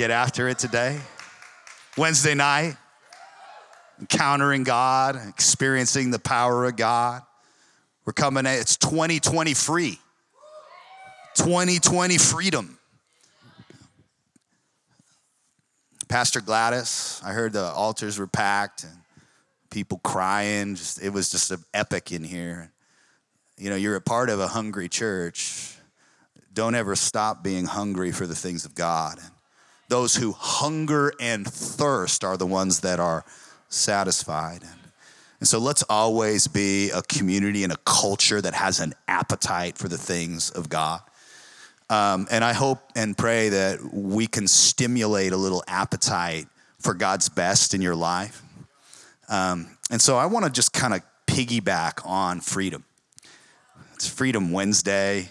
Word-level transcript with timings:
get 0.00 0.10
after 0.10 0.48
it 0.48 0.58
today? 0.58 0.98
Wednesday 1.98 2.34
night, 2.34 2.74
encountering 4.00 4.64
God, 4.64 5.20
experiencing 5.28 6.10
the 6.10 6.18
power 6.18 6.64
of 6.64 6.76
God. 6.76 7.20
We're 8.06 8.14
coming, 8.14 8.46
at 8.46 8.58
it's 8.60 8.78
2020 8.78 9.52
free. 9.52 9.98
2020 11.34 12.16
freedom. 12.16 12.78
Pastor 16.08 16.40
Gladys, 16.40 17.20
I 17.22 17.32
heard 17.32 17.52
the 17.52 17.66
altars 17.66 18.18
were 18.18 18.26
packed 18.26 18.84
and 18.84 18.96
people 19.68 20.00
crying. 20.02 20.76
Just 20.76 21.02
it 21.02 21.10
was 21.10 21.28
just 21.28 21.50
an 21.50 21.62
epic 21.74 22.10
in 22.10 22.24
here. 22.24 22.72
You 23.58 23.68
know, 23.68 23.76
you're 23.76 23.96
a 23.96 24.00
part 24.00 24.30
of 24.30 24.40
a 24.40 24.48
hungry 24.48 24.88
church. 24.88 25.76
Don't 26.54 26.74
ever 26.74 26.96
stop 26.96 27.44
being 27.44 27.66
hungry 27.66 28.12
for 28.12 28.26
the 28.26 28.34
things 28.34 28.64
of 28.64 28.74
God. 28.74 29.20
Those 29.90 30.14
who 30.14 30.30
hunger 30.30 31.12
and 31.18 31.44
thirst 31.44 32.22
are 32.22 32.36
the 32.36 32.46
ones 32.46 32.80
that 32.80 33.00
are 33.00 33.24
satisfied. 33.68 34.62
And 35.40 35.48
so 35.48 35.58
let's 35.58 35.82
always 35.82 36.46
be 36.46 36.90
a 36.90 37.02
community 37.02 37.64
and 37.64 37.72
a 37.72 37.76
culture 37.78 38.40
that 38.40 38.54
has 38.54 38.78
an 38.78 38.94
appetite 39.08 39.76
for 39.76 39.88
the 39.88 39.98
things 39.98 40.50
of 40.50 40.68
God. 40.68 41.00
Um, 41.88 42.28
and 42.30 42.44
I 42.44 42.52
hope 42.52 42.78
and 42.94 43.18
pray 43.18 43.48
that 43.48 43.80
we 43.92 44.28
can 44.28 44.46
stimulate 44.46 45.32
a 45.32 45.36
little 45.36 45.64
appetite 45.66 46.46
for 46.78 46.94
God's 46.94 47.28
best 47.28 47.74
in 47.74 47.82
your 47.82 47.96
life. 47.96 48.42
Um, 49.28 49.76
and 49.90 50.00
so 50.00 50.16
I 50.16 50.26
want 50.26 50.44
to 50.44 50.52
just 50.52 50.72
kind 50.72 50.94
of 50.94 51.02
piggyback 51.26 52.06
on 52.06 52.40
freedom. 52.40 52.84
It's 53.94 54.06
Freedom 54.06 54.52
Wednesday. 54.52 55.30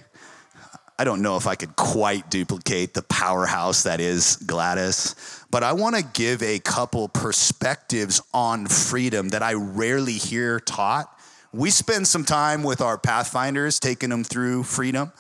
I 0.99 1.05
don't 1.05 1.21
know 1.21 1.37
if 1.37 1.47
I 1.47 1.55
could 1.55 1.77
quite 1.77 2.29
duplicate 2.29 2.93
the 2.93 3.03
powerhouse 3.03 3.83
that 3.83 4.01
is 4.01 4.35
Gladys, 4.35 5.15
but 5.49 5.63
I 5.63 5.71
want 5.71 5.95
to 5.95 6.03
give 6.03 6.43
a 6.43 6.59
couple 6.59 7.07
perspectives 7.07 8.21
on 8.33 8.67
freedom 8.67 9.29
that 9.29 9.41
I 9.41 9.53
rarely 9.53 10.11
hear 10.11 10.59
taught. 10.59 11.09
We 11.53 11.69
spend 11.69 12.05
some 12.05 12.25
time 12.25 12.63
with 12.63 12.81
our 12.81 12.97
Pathfinders, 12.97 13.79
taking 13.79 14.09
them 14.09 14.25
through 14.25 14.63
freedom. 14.63 15.13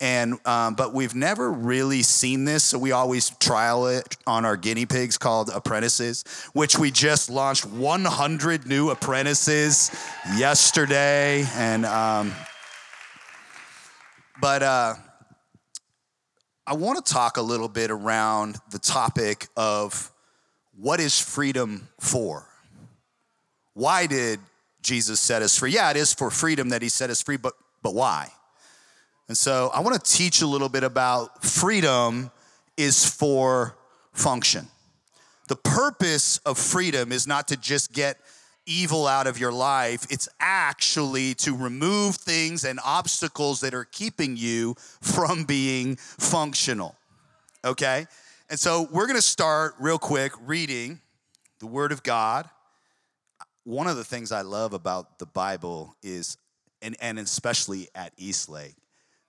And 0.00 0.38
um, 0.46 0.74
but 0.74 0.94
we've 0.94 1.14
never 1.14 1.52
really 1.52 2.02
seen 2.02 2.46
this, 2.46 2.64
so 2.64 2.78
we 2.78 2.92
always 2.92 3.28
trial 3.38 3.88
it 3.88 4.16
on 4.26 4.46
our 4.46 4.56
guinea 4.56 4.86
pigs 4.86 5.18
called 5.18 5.50
apprentices, 5.50 6.24
which 6.54 6.78
we 6.78 6.90
just 6.90 7.28
launched 7.28 7.66
100 7.66 8.66
new 8.66 8.88
apprentices 8.90 9.90
yesterday, 10.36 11.46
and 11.56 11.86
um, 11.86 12.32
but 14.38 14.62
uh, 14.62 14.94
I 16.68 16.74
want 16.74 17.04
to 17.04 17.12
talk 17.12 17.36
a 17.36 17.42
little 17.42 17.68
bit 17.68 17.92
around 17.92 18.58
the 18.70 18.80
topic 18.80 19.46
of 19.56 20.10
what 20.76 20.98
is 20.98 21.20
freedom 21.20 21.86
for? 22.00 22.44
Why 23.74 24.06
did 24.08 24.40
Jesus 24.82 25.20
set 25.20 25.42
us 25.42 25.56
free? 25.56 25.70
Yeah, 25.70 25.90
it 25.90 25.96
is 25.96 26.12
for 26.12 26.28
freedom 26.28 26.70
that 26.70 26.82
He 26.82 26.88
set 26.88 27.08
us 27.08 27.22
free, 27.22 27.36
but 27.36 27.54
but 27.84 27.94
why? 27.94 28.32
And 29.28 29.38
so 29.38 29.70
I 29.72 29.78
want 29.78 30.02
to 30.02 30.12
teach 30.12 30.42
a 30.42 30.46
little 30.46 30.68
bit 30.68 30.82
about 30.82 31.44
freedom 31.44 32.32
is 32.76 33.08
for 33.08 33.76
function. 34.12 34.66
The 35.46 35.56
purpose 35.56 36.38
of 36.38 36.58
freedom 36.58 37.12
is 37.12 37.28
not 37.28 37.46
to 37.48 37.56
just 37.56 37.92
get 37.92 38.18
evil 38.66 39.06
out 39.06 39.26
of 39.26 39.38
your 39.38 39.52
life, 39.52 40.06
it's 40.10 40.28
actually 40.40 41.34
to 41.34 41.56
remove 41.56 42.16
things 42.16 42.64
and 42.64 42.78
obstacles 42.84 43.60
that 43.60 43.74
are 43.74 43.84
keeping 43.84 44.36
you 44.36 44.74
from 45.00 45.44
being 45.44 45.96
functional. 45.96 46.96
Okay? 47.64 48.06
And 48.50 48.58
so 48.60 48.88
we're 48.92 49.06
going 49.06 49.16
to 49.16 49.22
start 49.22 49.74
real 49.80 49.98
quick 49.98 50.32
reading 50.44 51.00
the 51.58 51.66
Word 51.66 51.92
of 51.92 52.02
God. 52.02 52.48
One 53.64 53.86
of 53.86 53.96
the 53.96 54.04
things 54.04 54.30
I 54.30 54.42
love 54.42 54.72
about 54.72 55.18
the 55.18 55.26
Bible 55.26 55.96
is, 56.02 56.36
and, 56.82 56.96
and 57.00 57.18
especially 57.18 57.88
at 57.94 58.12
Eastlake, 58.16 58.76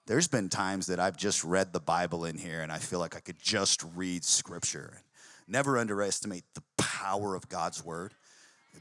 there's 0.06 0.28
been 0.28 0.50
times 0.50 0.88
that 0.88 1.00
I've 1.00 1.18
just 1.18 1.44
read 1.44 1.74
the 1.74 1.80
Bible 1.80 2.26
in 2.26 2.38
here 2.38 2.62
and 2.62 2.72
I 2.72 2.78
feel 2.78 3.00
like 3.00 3.16
I 3.16 3.20
could 3.20 3.40
just 3.42 3.84
read 3.96 4.24
scripture. 4.24 5.02
Never 5.48 5.78
underestimate 5.78 6.44
the 6.54 6.64
power 6.78 7.36
of 7.36 7.50
God's 7.50 7.84
word. 7.84 8.14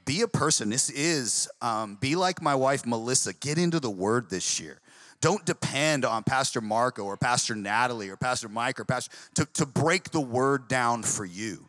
Be 0.07 0.23
a 0.23 0.29
person. 0.29 0.71
This 0.71 0.89
is, 0.89 1.51
um, 1.61 1.99
be 2.01 2.17
like 2.17 2.41
my 2.41 2.55
wife 2.55 2.87
Melissa. 2.87 3.35
Get 3.35 3.59
into 3.59 3.79
the 3.79 3.91
word 3.91 4.31
this 4.31 4.59
year. 4.59 4.81
Don't 5.21 5.45
depend 5.45 6.07
on 6.07 6.23
Pastor 6.23 6.63
Marco 6.63 7.03
or 7.03 7.19
Pastor 7.19 7.55
Natalie 7.55 8.09
or 8.09 8.17
Pastor 8.17 8.49
Mike 8.49 8.81
or 8.81 8.85
Pastor 8.85 9.15
to, 9.35 9.47
to 9.55 9.67
break 9.67 10.11
the 10.11 10.21
word 10.21 10.69
down 10.69 11.03
for 11.03 11.27
you 11.27 11.69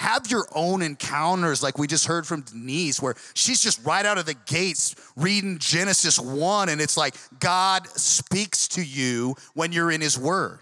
have 0.00 0.30
your 0.30 0.46
own 0.54 0.80
encounters 0.80 1.62
like 1.62 1.76
we 1.76 1.86
just 1.86 2.06
heard 2.06 2.26
from 2.26 2.40
Denise, 2.40 3.02
where 3.02 3.14
she's 3.34 3.60
just 3.60 3.84
right 3.84 4.06
out 4.06 4.16
of 4.16 4.24
the 4.24 4.34
gates 4.46 4.94
reading 5.14 5.58
Genesis 5.58 6.18
1, 6.18 6.70
and 6.70 6.80
it's 6.80 6.96
like 6.96 7.14
God 7.38 7.86
speaks 7.86 8.66
to 8.68 8.82
you 8.82 9.34
when 9.52 9.72
you're 9.72 9.90
in 9.90 10.00
His 10.00 10.18
Word. 10.18 10.60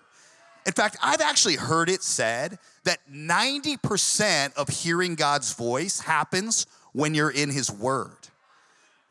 In 0.67 0.73
fact, 0.73 0.97
I've 1.01 1.21
actually 1.21 1.55
heard 1.55 1.89
it 1.89 2.03
said 2.03 2.59
that 2.83 2.99
90% 3.09 4.55
of 4.57 4.69
hearing 4.69 5.15
God's 5.15 5.55
voice 5.55 6.01
happens 6.01 6.67
when 6.99 7.15
you're 7.15 7.31
in 7.31 7.49
His 7.49 7.71
Word. 7.71 8.17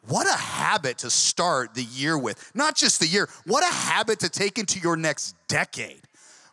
What 0.10 0.28
a 0.28 0.38
habit 0.38 0.98
to 1.00 1.10
start 1.10 1.74
the 1.74 1.86
year 1.86 2.18
with. 2.18 2.52
Not 2.54 2.76
just 2.76 3.00
the 3.00 3.08
year, 3.08 3.30
what 3.46 3.64
a 3.64 3.74
habit 3.74 4.20
to 4.20 4.30
take 4.30 4.60
into 4.60 4.78
your 4.82 4.98
next 4.98 5.36
decade. 5.48 6.02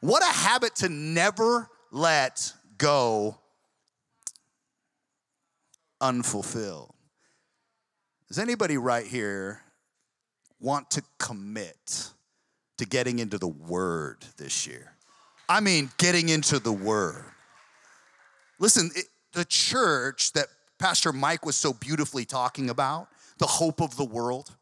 What 0.00 0.22
a 0.22 0.32
habit 0.32 0.76
to 0.76 0.88
never 0.88 1.68
let 1.90 2.52
go 2.78 3.36
unfulfilled. 6.00 6.94
Does 8.28 8.38
anybody 8.38 8.78
right 8.78 9.06
here 9.06 9.60
want 10.60 10.88
to 10.92 11.02
commit 11.18 12.10
to 12.78 12.86
getting 12.86 13.18
into 13.18 13.38
the 13.38 13.48
Word 13.48 14.18
this 14.36 14.68
year? 14.68 14.92
I 15.48 15.58
mean, 15.58 15.90
getting 15.98 16.28
into 16.28 16.60
the 16.60 16.72
Word. 16.72 17.24
Listen, 18.60 18.92
it, 18.94 19.06
the 19.32 19.44
church 19.44 20.32
that 20.34 20.46
Pastor 20.84 21.14
Mike 21.14 21.46
was 21.46 21.56
so 21.56 21.72
beautifully 21.72 22.26
talking 22.26 22.68
about, 22.68 23.08
the 23.38 23.46
hope 23.46 23.80
of 23.80 23.96
the 23.96 24.04
world, 24.04 24.54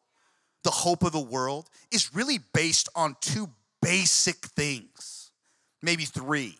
the 0.62 0.70
hope 0.70 1.02
of 1.02 1.10
the 1.10 1.18
world 1.18 1.68
is 1.90 2.14
really 2.14 2.38
based 2.54 2.88
on 2.94 3.16
two 3.20 3.50
basic 3.80 4.36
things, 4.36 5.32
maybe 5.82 6.04
three. 6.04 6.54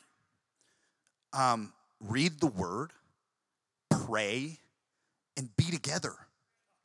Um, 1.33 1.73
read 2.01 2.41
the 2.41 2.49
Word, 2.49 2.91
pray, 3.89 4.59
and 5.37 5.49
be 5.57 5.71
together. 5.71 6.15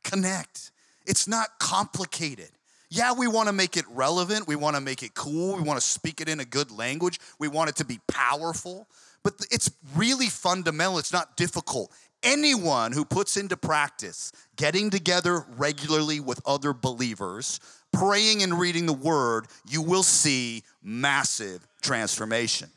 Connect. 0.04 0.70
It's 1.08 1.28
not 1.28 1.58
complicated. 1.58 2.50
Yeah, 2.92 3.14
we 3.14 3.28
want 3.28 3.48
to 3.48 3.54
make 3.54 3.76
it 3.76 3.86
relevant. 3.90 4.48
We 4.48 4.56
want 4.56 4.76
to 4.76 4.82
make 4.82 5.02
it 5.02 5.16
cool. 5.16 5.56
We 5.56 5.64
want 5.64 5.80
to 5.82 5.86
speak 5.86 6.22
it 6.22 6.30
in 6.30 6.40
a 6.40 6.46
good 6.46 6.70
language. 6.70 7.20
We 7.40 7.48
want 7.48 7.72
it 7.72 7.78
to 7.78 7.86
be 7.86 8.00
powerful. 8.08 8.88
But 9.23 9.34
it's 9.52 9.72
really 9.96 10.28
fundamental. 10.28 11.00
It's 11.00 11.12
not 11.12 11.35
difficult. 11.35 11.91
Anyone 12.23 12.91
who 12.91 13.05
puts 13.05 13.37
into 13.37 13.55
practice 13.55 14.31
getting 14.55 14.90
together 14.90 15.46
regularly 15.58 16.19
with 16.19 16.41
other 16.46 16.73
believers, 16.73 17.59
praying 17.93 18.43
and 18.43 18.59
reading 18.59 18.85
the 18.85 18.93
word, 18.93 19.47
you 19.69 19.81
will 19.81 20.03
see 20.03 20.64
massive 20.81 21.67
transformation. 21.81 22.69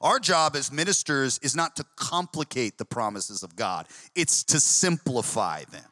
Our 0.00 0.18
job 0.18 0.56
as 0.56 0.72
ministers 0.72 1.38
is 1.42 1.54
not 1.54 1.76
to 1.76 1.84
complicate 1.96 2.78
the 2.78 2.84
promises 2.84 3.42
of 3.42 3.54
God, 3.54 3.86
it's 4.14 4.42
to 4.44 4.58
simplify 4.58 5.64
them. 5.64 5.84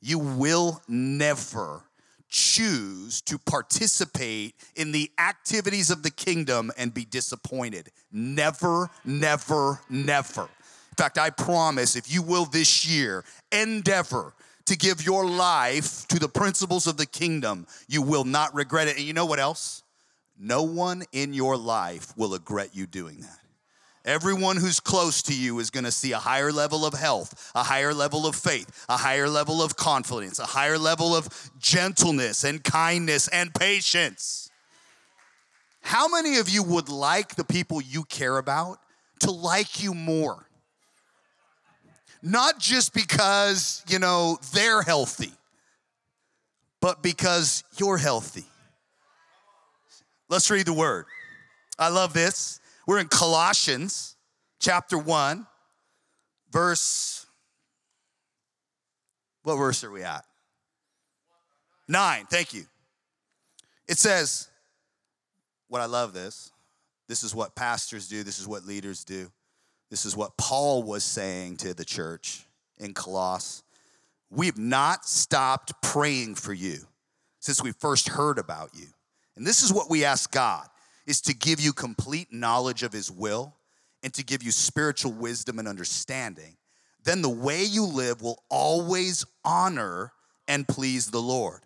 You 0.00 0.18
will 0.18 0.82
never 0.88 1.84
choose 2.28 3.20
to 3.20 3.38
participate 3.38 4.54
in 4.74 4.90
the 4.90 5.10
activities 5.18 5.90
of 5.90 6.02
the 6.02 6.10
kingdom 6.10 6.72
and 6.76 6.92
be 6.92 7.04
disappointed. 7.04 7.90
Never, 8.10 8.90
never, 9.04 9.80
never. 9.88 10.48
In 10.92 10.96
fact, 10.96 11.16
I 11.16 11.30
promise 11.30 11.96
if 11.96 12.12
you 12.12 12.20
will 12.20 12.44
this 12.44 12.86
year 12.86 13.24
endeavor 13.50 14.34
to 14.66 14.76
give 14.76 15.04
your 15.04 15.26
life 15.26 16.06
to 16.08 16.18
the 16.18 16.28
principles 16.28 16.86
of 16.86 16.98
the 16.98 17.06
kingdom, 17.06 17.66
you 17.88 18.02
will 18.02 18.24
not 18.24 18.54
regret 18.54 18.88
it. 18.88 18.98
And 18.98 19.04
you 19.06 19.14
know 19.14 19.24
what 19.24 19.38
else? 19.38 19.82
No 20.38 20.62
one 20.62 21.04
in 21.12 21.32
your 21.32 21.56
life 21.56 22.16
will 22.16 22.30
regret 22.30 22.70
you 22.74 22.86
doing 22.86 23.20
that. 23.20 23.38
Everyone 24.04 24.56
who's 24.56 24.80
close 24.80 25.22
to 25.22 25.34
you 25.34 25.60
is 25.60 25.70
going 25.70 25.84
to 25.84 25.90
see 25.90 26.12
a 26.12 26.18
higher 26.18 26.52
level 26.52 26.84
of 26.84 26.92
health, 26.92 27.52
a 27.54 27.62
higher 27.62 27.94
level 27.94 28.26
of 28.26 28.34
faith, 28.34 28.84
a 28.88 28.96
higher 28.98 29.28
level 29.28 29.62
of 29.62 29.76
confidence, 29.76 30.40
a 30.40 30.46
higher 30.46 30.76
level 30.76 31.14
of 31.16 31.50
gentleness 31.58 32.44
and 32.44 32.62
kindness 32.62 33.28
and 33.28 33.54
patience. 33.54 34.50
How 35.80 36.08
many 36.08 36.36
of 36.36 36.50
you 36.50 36.62
would 36.62 36.88
like 36.88 37.36
the 37.36 37.44
people 37.44 37.80
you 37.80 38.04
care 38.04 38.36
about 38.36 38.78
to 39.20 39.30
like 39.30 39.82
you 39.82 39.94
more? 39.94 40.48
Not 42.22 42.58
just 42.58 42.94
because, 42.94 43.82
you 43.88 43.98
know, 43.98 44.38
they're 44.52 44.82
healthy, 44.82 45.32
but 46.80 47.02
because 47.02 47.64
you're 47.76 47.98
healthy. 47.98 48.44
Let's 50.28 50.50
read 50.50 50.66
the 50.66 50.72
word. 50.72 51.06
I 51.78 51.88
love 51.88 52.12
this. 52.12 52.60
We're 52.86 53.00
in 53.00 53.08
Colossians 53.08 54.16
chapter 54.60 54.96
1, 54.96 55.46
verse. 56.50 57.26
What 59.42 59.56
verse 59.56 59.82
are 59.82 59.90
we 59.90 60.04
at? 60.04 60.24
Nine, 61.88 62.26
thank 62.30 62.54
you. 62.54 62.64
It 63.88 63.98
says, 63.98 64.48
what 65.68 65.80
I 65.80 65.86
love 65.86 66.12
this. 66.12 66.52
This 67.08 67.24
is 67.24 67.34
what 67.34 67.56
pastors 67.56 68.08
do, 68.08 68.22
this 68.22 68.38
is 68.38 68.46
what 68.46 68.64
leaders 68.64 69.04
do. 69.04 69.30
This 69.92 70.06
is 70.06 70.16
what 70.16 70.38
Paul 70.38 70.84
was 70.84 71.04
saying 71.04 71.58
to 71.58 71.74
the 71.74 71.84
church 71.84 72.46
in 72.78 72.94
Colossae. 72.94 73.62
We've 74.30 74.56
not 74.56 75.04
stopped 75.04 75.74
praying 75.82 76.36
for 76.36 76.54
you 76.54 76.78
since 77.40 77.62
we 77.62 77.72
first 77.72 78.08
heard 78.08 78.38
about 78.38 78.70
you. 78.72 78.86
And 79.36 79.46
this 79.46 79.62
is 79.62 79.70
what 79.70 79.90
we 79.90 80.02
ask 80.02 80.32
God 80.32 80.66
is 81.06 81.20
to 81.20 81.34
give 81.34 81.60
you 81.60 81.74
complete 81.74 82.32
knowledge 82.32 82.82
of 82.82 82.94
his 82.94 83.10
will 83.10 83.54
and 84.02 84.14
to 84.14 84.24
give 84.24 84.42
you 84.42 84.50
spiritual 84.50 85.12
wisdom 85.12 85.58
and 85.58 85.68
understanding. 85.68 86.56
Then 87.04 87.20
the 87.20 87.28
way 87.28 87.62
you 87.62 87.84
live 87.84 88.22
will 88.22 88.42
always 88.48 89.26
honor 89.44 90.14
and 90.48 90.66
please 90.66 91.10
the 91.10 91.20
Lord. 91.20 91.60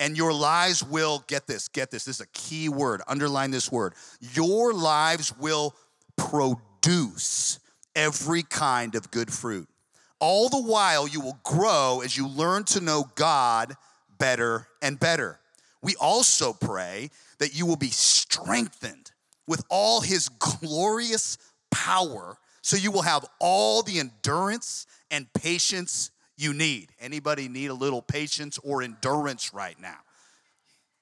And 0.00 0.16
your 0.16 0.32
lives 0.32 0.82
will, 0.82 1.24
get 1.26 1.46
this, 1.46 1.68
get 1.68 1.90
this, 1.90 2.06
this 2.06 2.20
is 2.20 2.20
a 2.22 2.28
key 2.28 2.70
word, 2.70 3.02
underline 3.06 3.50
this 3.50 3.70
word. 3.70 3.92
Your 4.34 4.72
lives 4.72 5.36
will 5.36 5.74
produce 6.16 7.58
every 7.96 8.42
kind 8.44 8.94
of 8.94 9.10
good 9.10 9.32
fruit. 9.32 9.68
All 10.20 10.48
the 10.48 10.62
while, 10.62 11.08
you 11.08 11.20
will 11.20 11.40
grow 11.42 12.02
as 12.04 12.16
you 12.16 12.28
learn 12.28 12.64
to 12.64 12.80
know 12.80 13.10
God 13.16 13.74
better 14.18 14.68
and 14.80 15.00
better. 15.00 15.40
We 15.82 15.96
also 15.96 16.52
pray 16.52 17.10
that 17.38 17.54
you 17.54 17.66
will 17.66 17.76
be 17.76 17.90
strengthened 17.90 19.10
with 19.48 19.64
all 19.68 20.00
his 20.00 20.28
glorious 20.28 21.38
power 21.70 22.38
so 22.62 22.76
you 22.76 22.90
will 22.90 23.02
have 23.02 23.24
all 23.38 23.82
the 23.82 24.00
endurance 24.00 24.86
and 25.10 25.32
patience 25.34 26.10
you 26.36 26.52
need. 26.52 26.90
Anybody 27.00 27.48
need 27.48 27.70
a 27.70 27.74
little 27.74 28.02
patience 28.02 28.58
or 28.58 28.82
endurance 28.82 29.54
right 29.54 29.78
now? 29.80 29.98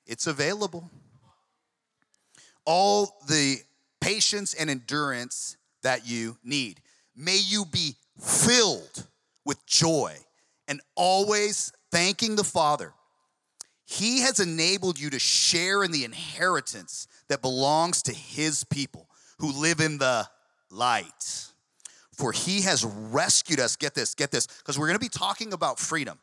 It's 0.07 0.27
available. 0.27 0.91
All 2.67 3.17
the 3.29 3.59
patience 4.01 4.53
and 4.55 4.69
endurance 4.69 5.57
that 5.83 6.07
you 6.07 6.37
need. 6.45 6.81
May 7.17 7.37
you 7.37 7.65
be 7.65 7.97
filled 8.19 9.07
with 9.45 9.65
joy 9.67 10.17
and 10.69 10.81
always 10.95 11.73
thanking 11.93 12.37
the 12.37 12.45
Father. 12.45 12.93
He 13.85 14.21
has 14.21 14.41
enabled 14.41 14.99
you 14.99 15.11
to 15.11 15.19
share 15.19 15.85
in 15.85 15.93
the 15.93 16.05
inheritance 16.05 17.07
that 17.29 17.43
belongs 17.43 18.03
to 18.03 18.15
His 18.15 18.65
people 18.65 19.09
who 19.39 19.53
live 19.53 19.81
in 19.81 19.99
the 19.99 20.27
light. 20.71 21.47
For 22.17 22.33
He 22.33 22.63
has 22.63 22.85
rescued 22.85 23.61
us. 23.61 23.77
Get 23.77 23.95
this, 23.95 24.15
get 24.15 24.31
this, 24.31 24.47
because 24.47 24.79
we're 24.79 24.87
gonna 24.87 24.99
be 24.99 25.09
talking 25.09 25.53
about 25.53 25.79
freedom. 25.79 26.19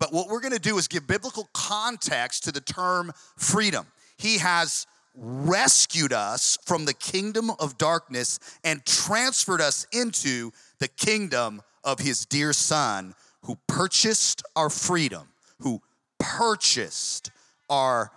But 0.00 0.12
what 0.12 0.28
we're 0.28 0.40
gonna 0.40 0.58
do 0.58 0.76
is 0.76 0.88
give 0.88 1.06
biblical 1.06 1.48
context 1.54 2.44
to 2.44 2.52
the 2.52 2.60
term 2.60 3.12
freedom. 3.36 3.86
He 4.16 4.38
has 4.38 4.86
rescued 5.14 6.12
us 6.12 6.58
from 6.64 6.84
the 6.84 6.94
kingdom 6.94 7.50
of 7.58 7.78
darkness 7.78 8.38
and 8.64 8.84
transferred 8.84 9.60
us 9.60 9.86
into 9.92 10.50
the 10.78 10.88
kingdom 10.88 11.62
of 11.84 12.00
his 12.00 12.26
dear 12.26 12.52
son 12.52 13.14
who 13.42 13.56
purchased 13.66 14.42
our 14.56 14.70
freedom, 14.70 15.28
who 15.60 15.80
purchased 16.18 17.30
our 17.68 18.10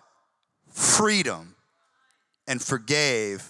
freedom 0.72 1.56
and 2.48 2.62
forgave 2.62 3.44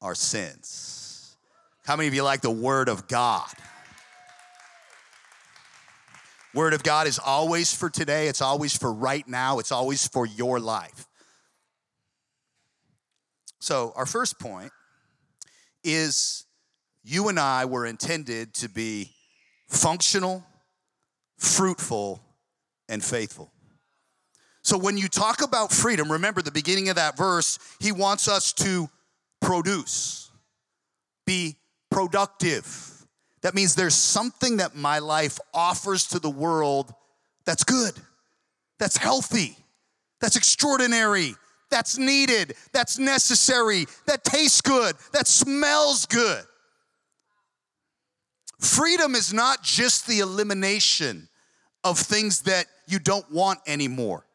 our 0.00 0.14
sins. 0.14 1.36
How 1.86 1.96
many 1.96 2.08
of 2.08 2.14
you 2.14 2.22
like 2.22 2.42
the 2.42 2.50
word 2.50 2.88
of 2.88 3.08
God? 3.08 3.50
Word 6.54 6.72
of 6.74 6.82
God 6.82 7.06
is 7.06 7.18
always 7.18 7.74
for 7.74 7.90
today, 7.90 8.28
it's 8.28 8.40
always 8.40 8.76
for 8.76 8.92
right 8.92 9.26
now, 9.28 9.58
it's 9.58 9.72
always 9.72 10.06
for 10.06 10.26
your 10.26 10.58
life. 10.58 11.05
So, 13.58 13.92
our 13.96 14.06
first 14.06 14.38
point 14.38 14.72
is 15.82 16.44
you 17.04 17.28
and 17.28 17.38
I 17.38 17.64
were 17.64 17.86
intended 17.86 18.54
to 18.54 18.68
be 18.68 19.12
functional, 19.68 20.44
fruitful, 21.38 22.20
and 22.88 23.02
faithful. 23.02 23.52
So, 24.62 24.76
when 24.76 24.96
you 24.96 25.08
talk 25.08 25.42
about 25.42 25.72
freedom, 25.72 26.10
remember 26.10 26.42
the 26.42 26.50
beginning 26.50 26.88
of 26.88 26.96
that 26.96 27.16
verse, 27.16 27.58
he 27.80 27.92
wants 27.92 28.28
us 28.28 28.52
to 28.54 28.88
produce, 29.40 30.30
be 31.24 31.56
productive. 31.90 33.06
That 33.42 33.54
means 33.54 33.74
there's 33.74 33.94
something 33.94 34.56
that 34.56 34.74
my 34.74 34.98
life 34.98 35.38
offers 35.54 36.08
to 36.08 36.18
the 36.18 36.30
world 36.30 36.92
that's 37.44 37.62
good, 37.62 37.92
that's 38.78 38.96
healthy, 38.96 39.56
that's 40.20 40.36
extraordinary, 40.36 41.36
that's 41.70 41.98
needed, 41.98 42.54
that's 42.72 42.98
necessary, 42.98 43.86
that 44.06 44.24
tastes 44.24 44.60
good, 44.60 44.96
that 45.12 45.26
smells 45.26 46.06
good. 46.06 46.44
Freedom 48.60 49.14
is 49.14 49.32
not 49.32 49.62
just 49.62 50.06
the 50.06 50.20
elimination 50.20 51.28
of 51.84 51.98
things 51.98 52.42
that 52.42 52.66
you 52.86 52.98
don't 52.98 53.30
want 53.30 53.60
anymore. 53.66 54.26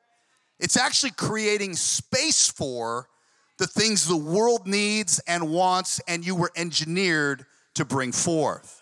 It's 0.59 0.77
actually 0.77 1.11
creating 1.11 1.75
space 1.75 2.47
for 2.47 3.07
the 3.57 3.67
things 3.67 4.07
the 4.07 4.17
world 4.17 4.67
needs 4.67 5.19
and 5.27 5.51
wants, 5.51 5.99
and 6.07 6.25
you 6.25 6.35
were 6.35 6.51
engineered 6.55 7.45
to 7.75 7.85
bring 7.85 8.11
forth. 8.11 8.80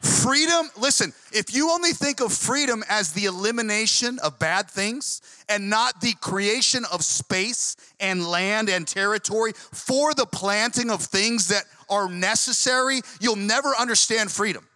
Freedom, 0.00 0.70
listen, 0.78 1.12
if 1.30 1.54
you 1.54 1.70
only 1.70 1.92
think 1.92 2.20
of 2.20 2.32
freedom 2.32 2.82
as 2.88 3.12
the 3.12 3.26
elimination 3.26 4.18
of 4.20 4.38
bad 4.38 4.70
things 4.70 5.20
and 5.46 5.68
not 5.68 6.00
the 6.00 6.14
creation 6.22 6.86
of 6.90 7.04
space 7.04 7.76
and 8.00 8.26
land 8.26 8.70
and 8.70 8.88
territory 8.88 9.52
for 9.54 10.14
the 10.14 10.24
planting 10.24 10.90
of 10.90 11.02
things 11.02 11.48
that 11.48 11.64
are 11.90 12.08
necessary, 12.08 13.02
you'll 13.20 13.36
never 13.36 13.74
understand 13.78 14.30
freedom. 14.30 14.66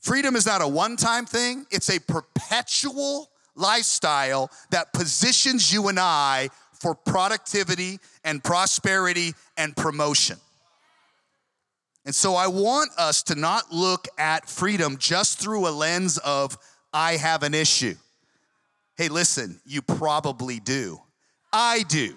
Freedom 0.00 0.36
is 0.36 0.44
not 0.44 0.60
a 0.60 0.68
one 0.68 0.96
time 0.96 1.24
thing, 1.24 1.66
it's 1.70 1.88
a 1.88 1.98
perpetual 2.00 3.30
lifestyle 3.54 4.50
that 4.70 4.92
positions 4.92 5.72
you 5.72 5.88
and 5.88 5.98
I 5.98 6.50
for 6.72 6.94
productivity 6.94 8.00
and 8.22 8.44
prosperity 8.44 9.32
and 9.56 9.74
promotion. 9.74 10.36
And 12.08 12.14
so 12.14 12.36
I 12.36 12.46
want 12.46 12.90
us 12.96 13.22
to 13.24 13.34
not 13.34 13.70
look 13.70 14.08
at 14.16 14.48
freedom 14.48 14.96
just 14.96 15.38
through 15.38 15.68
a 15.68 15.70
lens 15.70 16.16
of, 16.16 16.56
I 16.90 17.18
have 17.18 17.42
an 17.42 17.52
issue. 17.52 17.96
Hey, 18.96 19.08
listen, 19.08 19.60
you 19.66 19.82
probably 19.82 20.58
do. 20.58 21.02
I 21.52 21.82
do. 21.86 22.16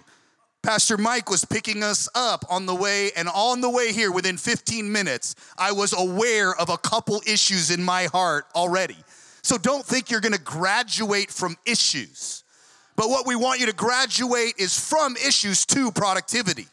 Pastor 0.64 0.98
Mike 0.98 1.30
was 1.30 1.44
picking 1.44 1.84
us 1.84 2.08
up 2.16 2.46
on 2.50 2.68
the 2.68 2.74
way, 2.74 3.12
and 3.18 3.28
on 3.36 3.60
the 3.60 3.70
way 3.70 3.92
here, 3.92 4.14
within 4.14 4.38
15 4.38 4.90
minutes, 4.90 5.36
I 5.58 5.74
was 5.74 5.92
aware 5.92 6.56
of 6.56 6.70
a 6.70 6.78
couple 6.78 7.22
issues 7.28 7.70
in 7.70 7.84
my 7.84 8.06
heart 8.06 8.46
already. 8.56 8.96
So 9.42 9.58
don't 9.58 9.86
think 9.86 10.10
you're 10.10 10.22
gonna 10.22 10.38
graduate 10.38 11.30
from 11.30 11.58
issues. 11.66 12.46
But 12.96 13.10
what 13.10 13.28
we 13.28 13.36
want 13.36 13.60
you 13.60 13.66
to 13.66 13.74
graduate 13.74 14.54
is 14.58 14.74
from 14.80 15.18
issues 15.18 15.66
to 15.66 15.92
productivity. 15.92 16.68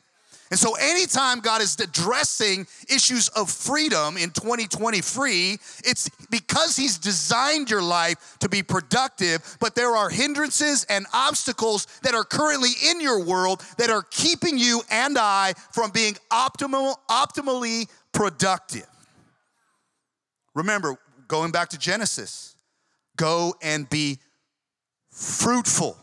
And 0.50 0.58
so, 0.58 0.74
anytime 0.74 1.40
God 1.40 1.60
is 1.60 1.78
addressing 1.78 2.66
issues 2.88 3.28
of 3.28 3.50
freedom 3.50 4.16
in 4.16 4.30
2020 4.30 5.02
free, 5.02 5.58
it's 5.84 6.08
because 6.30 6.74
He's 6.74 6.96
designed 6.96 7.70
your 7.70 7.82
life 7.82 8.36
to 8.40 8.48
be 8.48 8.62
productive, 8.62 9.56
but 9.60 9.74
there 9.74 9.94
are 9.94 10.08
hindrances 10.08 10.84
and 10.88 11.06
obstacles 11.12 11.86
that 12.02 12.14
are 12.14 12.24
currently 12.24 12.70
in 12.90 13.00
your 13.00 13.22
world 13.22 13.62
that 13.76 13.90
are 13.90 14.02
keeping 14.10 14.56
you 14.56 14.80
and 14.90 15.18
I 15.18 15.52
from 15.72 15.90
being 15.90 16.14
optimal, 16.30 16.94
optimally 17.10 17.88
productive. 18.12 18.86
Remember, 20.54 20.96
going 21.28 21.52
back 21.52 21.68
to 21.70 21.78
Genesis, 21.78 22.56
go 23.16 23.54
and 23.60 23.88
be 23.90 24.18
fruitful, 25.10 25.96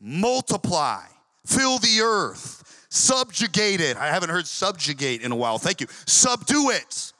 multiply, 0.00 1.02
fill 1.44 1.78
the 1.78 2.00
earth 2.02 2.63
Subjugate 2.94 3.80
it. 3.80 3.96
I 3.96 4.06
haven't 4.06 4.30
heard 4.30 4.46
subjugate 4.46 5.22
in 5.22 5.32
a 5.32 5.36
while. 5.36 5.58
Thank 5.58 5.80
you. 5.80 5.88
Subdue 6.06 6.70
it. 6.70 7.12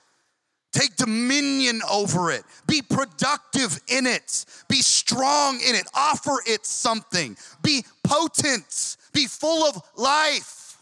Take 0.73 0.95
dominion 0.95 1.83
over 1.91 2.31
it. 2.31 2.45
Be 2.69 2.81
productive 2.81 3.81
in 3.89 4.07
it. 4.07 4.45
Be 4.69 4.83
strong 4.83 5.57
in 5.57 5.75
it. 5.75 5.89
Offer 5.93 6.37
it 6.47 6.65
something. 6.65 7.37
Be 7.63 7.85
potent. 8.05 8.97
Be 9.13 9.27
full 9.27 9.67
of 9.67 9.83
life. 9.97 10.79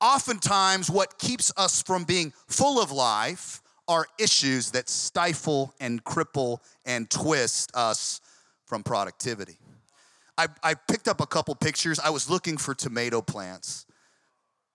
Oftentimes, 0.00 0.90
what 0.90 1.18
keeps 1.18 1.52
us 1.56 1.80
from 1.80 2.02
being 2.02 2.32
full 2.48 2.82
of 2.82 2.90
life 2.90 3.62
are 3.86 4.06
issues 4.18 4.72
that 4.72 4.88
stifle 4.88 5.72
and 5.78 6.02
cripple 6.02 6.58
and 6.84 7.08
twist 7.08 7.70
us 7.76 8.20
from 8.66 8.82
productivity. 8.82 9.58
I, 10.38 10.48
I 10.62 10.74
picked 10.74 11.08
up 11.08 11.20
a 11.20 11.26
couple 11.26 11.54
pictures. 11.54 11.98
I 11.98 12.10
was 12.10 12.30
looking 12.30 12.56
for 12.56 12.74
tomato 12.74 13.20
plants. 13.20 13.86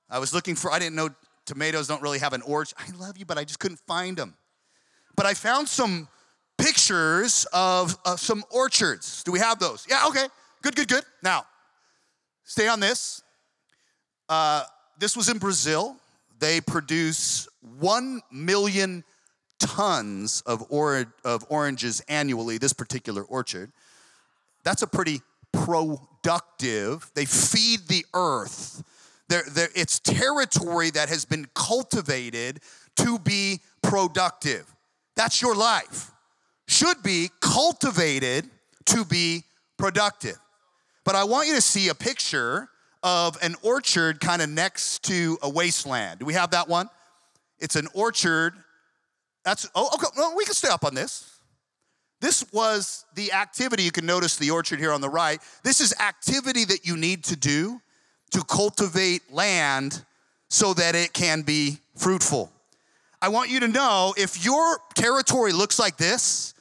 I 0.10 0.20
was 0.20 0.34
looking 0.34 0.56
for, 0.56 0.72
I 0.72 0.80
didn't 0.80 0.96
know 0.96 1.10
tomatoes 1.46 1.88
don't 1.88 2.02
really 2.02 2.20
have 2.20 2.34
an 2.34 2.42
orchard. 2.44 2.76
I 2.78 2.96
love 2.98 3.18
you, 3.18 3.26
but 3.26 3.38
I 3.38 3.44
just 3.44 3.60
couldn't 3.60 3.80
find 3.88 4.18
them. 4.18 4.36
But 5.16 5.26
I 5.26 5.34
found 5.34 5.68
some 5.68 6.08
pictures 6.58 7.48
of, 7.54 7.98
of 8.06 8.20
some 8.20 8.44
orchards. 8.52 9.24
Do 9.24 9.32
we 9.32 9.40
have 9.40 9.60
those? 9.60 9.86
Yeah, 9.90 10.06
okay. 10.08 10.28
Good, 10.62 10.76
good, 10.76 10.88
good. 10.88 11.04
Now, 11.24 11.46
stay 12.44 12.68
on 12.68 12.80
this. 12.80 13.24
Uh, 14.30 14.64
this 15.00 15.16
was 15.16 15.30
in 15.30 15.38
Brazil. 15.38 15.98
They 16.40 16.62
produce 16.62 17.48
1 17.80 18.22
million 18.32 19.04
tons 19.60 20.42
of, 20.46 20.66
or- 20.70 21.14
of 21.24 21.46
oranges 21.50 22.02
annually, 22.08 22.58
this 22.58 22.74
particular 22.74 23.24
orchard. 23.24 23.72
That's 24.64 24.82
a 24.82 24.88
pretty 24.88 25.22
productive, 25.54 27.10
they 27.16 27.26
feed 27.26 27.82
the 27.88 28.06
earth. 28.14 28.84
They're, 29.30 29.44
they're, 29.52 29.70
it's 29.76 30.00
territory 30.00 30.90
that 30.92 31.10
has 31.10 31.26
been 31.26 31.48
cultivated 31.54 32.62
to 32.98 33.20
be 33.20 33.60
productive. 33.82 34.74
That's 35.16 35.42
your 35.42 35.56
life. 35.56 36.12
Should 36.68 37.02
be 37.04 37.30
cultivated 37.42 38.50
to 38.86 39.06
be 39.06 39.44
productive. 39.78 40.38
But 41.04 41.16
I 41.16 41.24
want 41.24 41.48
you 41.48 41.56
to 41.56 41.62
see 41.62 41.90
a 41.90 41.96
picture 41.96 42.70
of 43.04 43.38
an 43.42 43.56
orchard 43.62 44.20
kind 44.20 44.42
of 44.42 44.50
next 44.50 45.04
to 45.04 45.38
a 45.42 45.50
wasteland. 45.50 46.20
Do 46.20 46.26
we 46.26 46.34
have 46.34 46.52
that 46.52 46.68
one? 46.68 46.90
It's 47.60 47.76
an 47.76 47.88
orchard. 47.94 48.54
That's, 49.46 49.70
oh, 49.76 49.90
okay, 49.94 50.08
well, 50.18 50.36
we 50.36 50.46
can 50.46 50.54
stay 50.54 50.70
up 50.70 50.84
on 50.84 50.94
this. 50.94 51.37
This 52.20 52.46
was 52.52 53.06
the 53.16 53.32
activity. 53.34 53.84
You 53.84 53.92
can 53.92 54.06
notice 54.06 54.38
the 54.38 54.52
orchard 54.52 54.80
here 54.80 54.92
on 54.92 55.02
the 55.02 55.10
right. 55.10 55.40
This 55.64 55.82
is 55.82 55.94
activity 56.00 56.66
that 56.66 56.86
you 56.86 56.98
need 56.98 57.24
to 57.26 57.36
do 57.36 57.80
to 58.32 58.44
cultivate 58.44 59.32
land 59.32 60.04
so 60.50 60.74
that 60.74 60.96
it 60.96 61.14
can 61.14 61.42
be 61.42 61.78
fruitful. 61.96 62.52
I 63.22 63.30
want 63.30 63.50
you 63.50 63.60
to 63.62 63.68
know 63.68 64.14
if 64.18 64.44
your 64.44 64.80
territory 64.96 65.52
looks 65.52 65.80
like 65.80 65.98
this, 65.98 66.54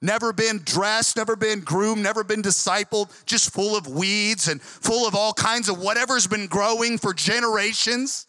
never 0.00 0.32
been 0.32 0.60
dressed, 0.64 1.16
never 1.16 1.36
been 1.36 1.60
groomed, 1.60 2.02
never 2.02 2.24
been 2.24 2.42
discipled, 2.42 3.10
just 3.26 3.52
full 3.52 3.76
of 3.76 3.86
weeds 3.86 4.48
and 4.48 4.60
full 4.62 5.06
of 5.06 5.14
all 5.14 5.32
kinds 5.32 5.68
of 5.68 5.80
whatever's 5.80 6.26
been 6.26 6.46
growing 6.46 6.98
for 6.98 7.12
generations. 7.12 8.26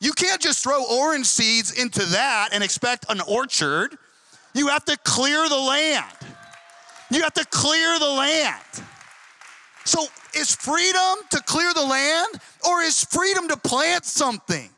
You 0.00 0.12
can't 0.12 0.40
just 0.40 0.62
throw 0.62 0.84
orange 0.84 1.26
seeds 1.26 1.72
into 1.72 2.04
that 2.06 2.50
and 2.52 2.62
expect 2.64 3.06
an 3.08 3.20
orchard. 3.26 3.96
You 4.54 4.68
have 4.68 4.84
to 4.86 4.96
clear 5.04 5.48
the 5.48 5.58
land. 5.58 6.06
You 7.10 7.22
have 7.22 7.34
to 7.34 7.44
clear 7.46 7.98
the 7.98 8.08
land. 8.08 8.64
So, 9.84 10.06
is 10.34 10.54
freedom 10.54 11.24
to 11.30 11.40
clear 11.42 11.72
the 11.74 11.84
land 11.84 12.28
or 12.66 12.82
is 12.82 13.04
freedom 13.04 13.48
to 13.48 13.56
plant 13.56 14.04
something? 14.04 14.70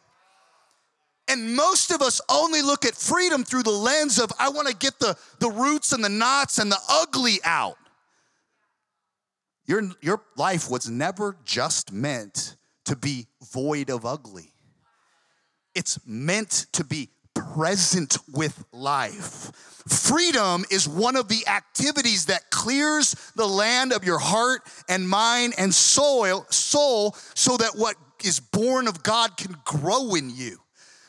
And 1.28 1.54
most 1.54 1.90
of 1.90 2.02
us 2.02 2.20
only 2.28 2.62
look 2.62 2.84
at 2.84 2.94
freedom 2.94 3.44
through 3.44 3.62
the 3.62 3.70
lens 3.70 4.18
of, 4.18 4.32
I 4.38 4.48
want 4.48 4.68
to 4.68 4.74
get 4.74 4.98
the, 4.98 5.16
the 5.38 5.50
roots 5.50 5.92
and 5.92 6.04
the 6.04 6.08
knots 6.08 6.58
and 6.58 6.70
the 6.70 6.78
ugly 6.88 7.38
out. 7.44 7.76
Your, 9.66 9.82
your 10.00 10.22
life 10.36 10.70
was 10.70 10.88
never 10.88 11.36
just 11.44 11.92
meant 11.92 12.56
to 12.84 12.96
be 12.96 13.28
void 13.52 13.90
of 13.90 14.04
ugly, 14.04 14.52
it's 15.74 15.98
meant 16.06 16.66
to 16.72 16.84
be 16.84 17.08
present 17.34 18.18
with 18.32 18.64
life. 18.72 19.50
Freedom 19.88 20.64
is 20.70 20.88
one 20.88 21.16
of 21.16 21.28
the 21.28 21.46
activities 21.48 22.26
that 22.26 22.50
clears 22.50 23.14
the 23.34 23.46
land 23.46 23.92
of 23.92 24.04
your 24.04 24.18
heart 24.18 24.62
and 24.88 25.08
mind 25.08 25.54
and 25.58 25.74
soil, 25.74 26.46
soul 26.50 27.16
so 27.34 27.56
that 27.56 27.72
what 27.74 27.96
is 28.24 28.38
born 28.38 28.86
of 28.86 29.02
God 29.02 29.36
can 29.36 29.56
grow 29.64 30.14
in 30.14 30.30
you. 30.30 30.58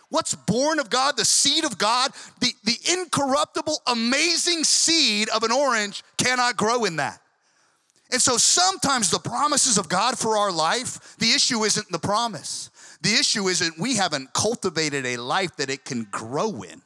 What's 0.09 0.35
born 0.35 0.79
of 0.79 0.89
God, 0.89 1.17
the 1.17 1.25
seed 1.25 1.65
of 1.65 1.77
God, 1.77 2.11
the, 2.39 2.51
the 2.63 2.77
incorruptible, 2.91 3.79
amazing 3.87 4.63
seed 4.63 5.29
of 5.29 5.43
an 5.43 5.51
orange 5.51 6.03
cannot 6.17 6.55
grow 6.55 6.85
in 6.85 6.97
that. 6.97 7.19
And 8.11 8.21
so 8.21 8.37
sometimes 8.37 9.09
the 9.09 9.17
promises 9.17 9.79
of 9.79 9.89
God 9.89 10.19
for 10.19 10.37
our 10.37 10.51
life, 10.51 11.17
the 11.17 11.31
issue 11.31 11.63
isn't 11.63 11.89
the 11.91 11.97
promise. 11.97 12.69
The 13.03 13.15
issue 13.15 13.49
isn't 13.49 13.77
we 13.77 13.97
haven't 13.97 14.33
cultivated 14.33 15.05
a 15.05 15.17
life 15.17 15.57
that 15.57 15.69
it 15.69 15.83
can 15.83 16.07
grow 16.09 16.63
in. 16.63 16.81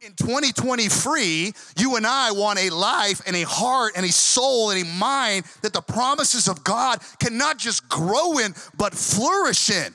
In 0.00 0.12
2023, 0.14 1.52
you 1.78 1.96
and 1.96 2.04
I 2.04 2.32
want 2.32 2.58
a 2.58 2.70
life 2.70 3.22
and 3.26 3.36
a 3.36 3.44
heart 3.44 3.92
and 3.96 4.04
a 4.04 4.10
soul 4.10 4.70
and 4.70 4.82
a 4.82 4.84
mind 4.98 5.46
that 5.62 5.72
the 5.72 5.80
promises 5.80 6.48
of 6.48 6.64
God 6.64 7.00
can 7.20 7.38
not 7.38 7.58
just 7.58 7.88
grow 7.88 8.38
in, 8.38 8.54
but 8.76 8.92
flourish 8.92 9.70
in. 9.70 9.94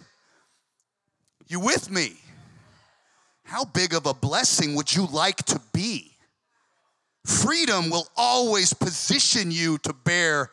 You 1.47 1.59
with 1.59 1.91
me? 1.91 2.13
How 3.43 3.65
big 3.65 3.93
of 3.93 4.05
a 4.05 4.13
blessing 4.13 4.73
would 4.75 4.95
you 4.95 5.05
like 5.05 5.43
to 5.47 5.59
be? 5.73 6.11
Freedom 7.25 7.89
will 7.89 8.07
always 8.15 8.73
position 8.73 9.51
you 9.51 9.77
to 9.79 9.91
bear 9.93 10.49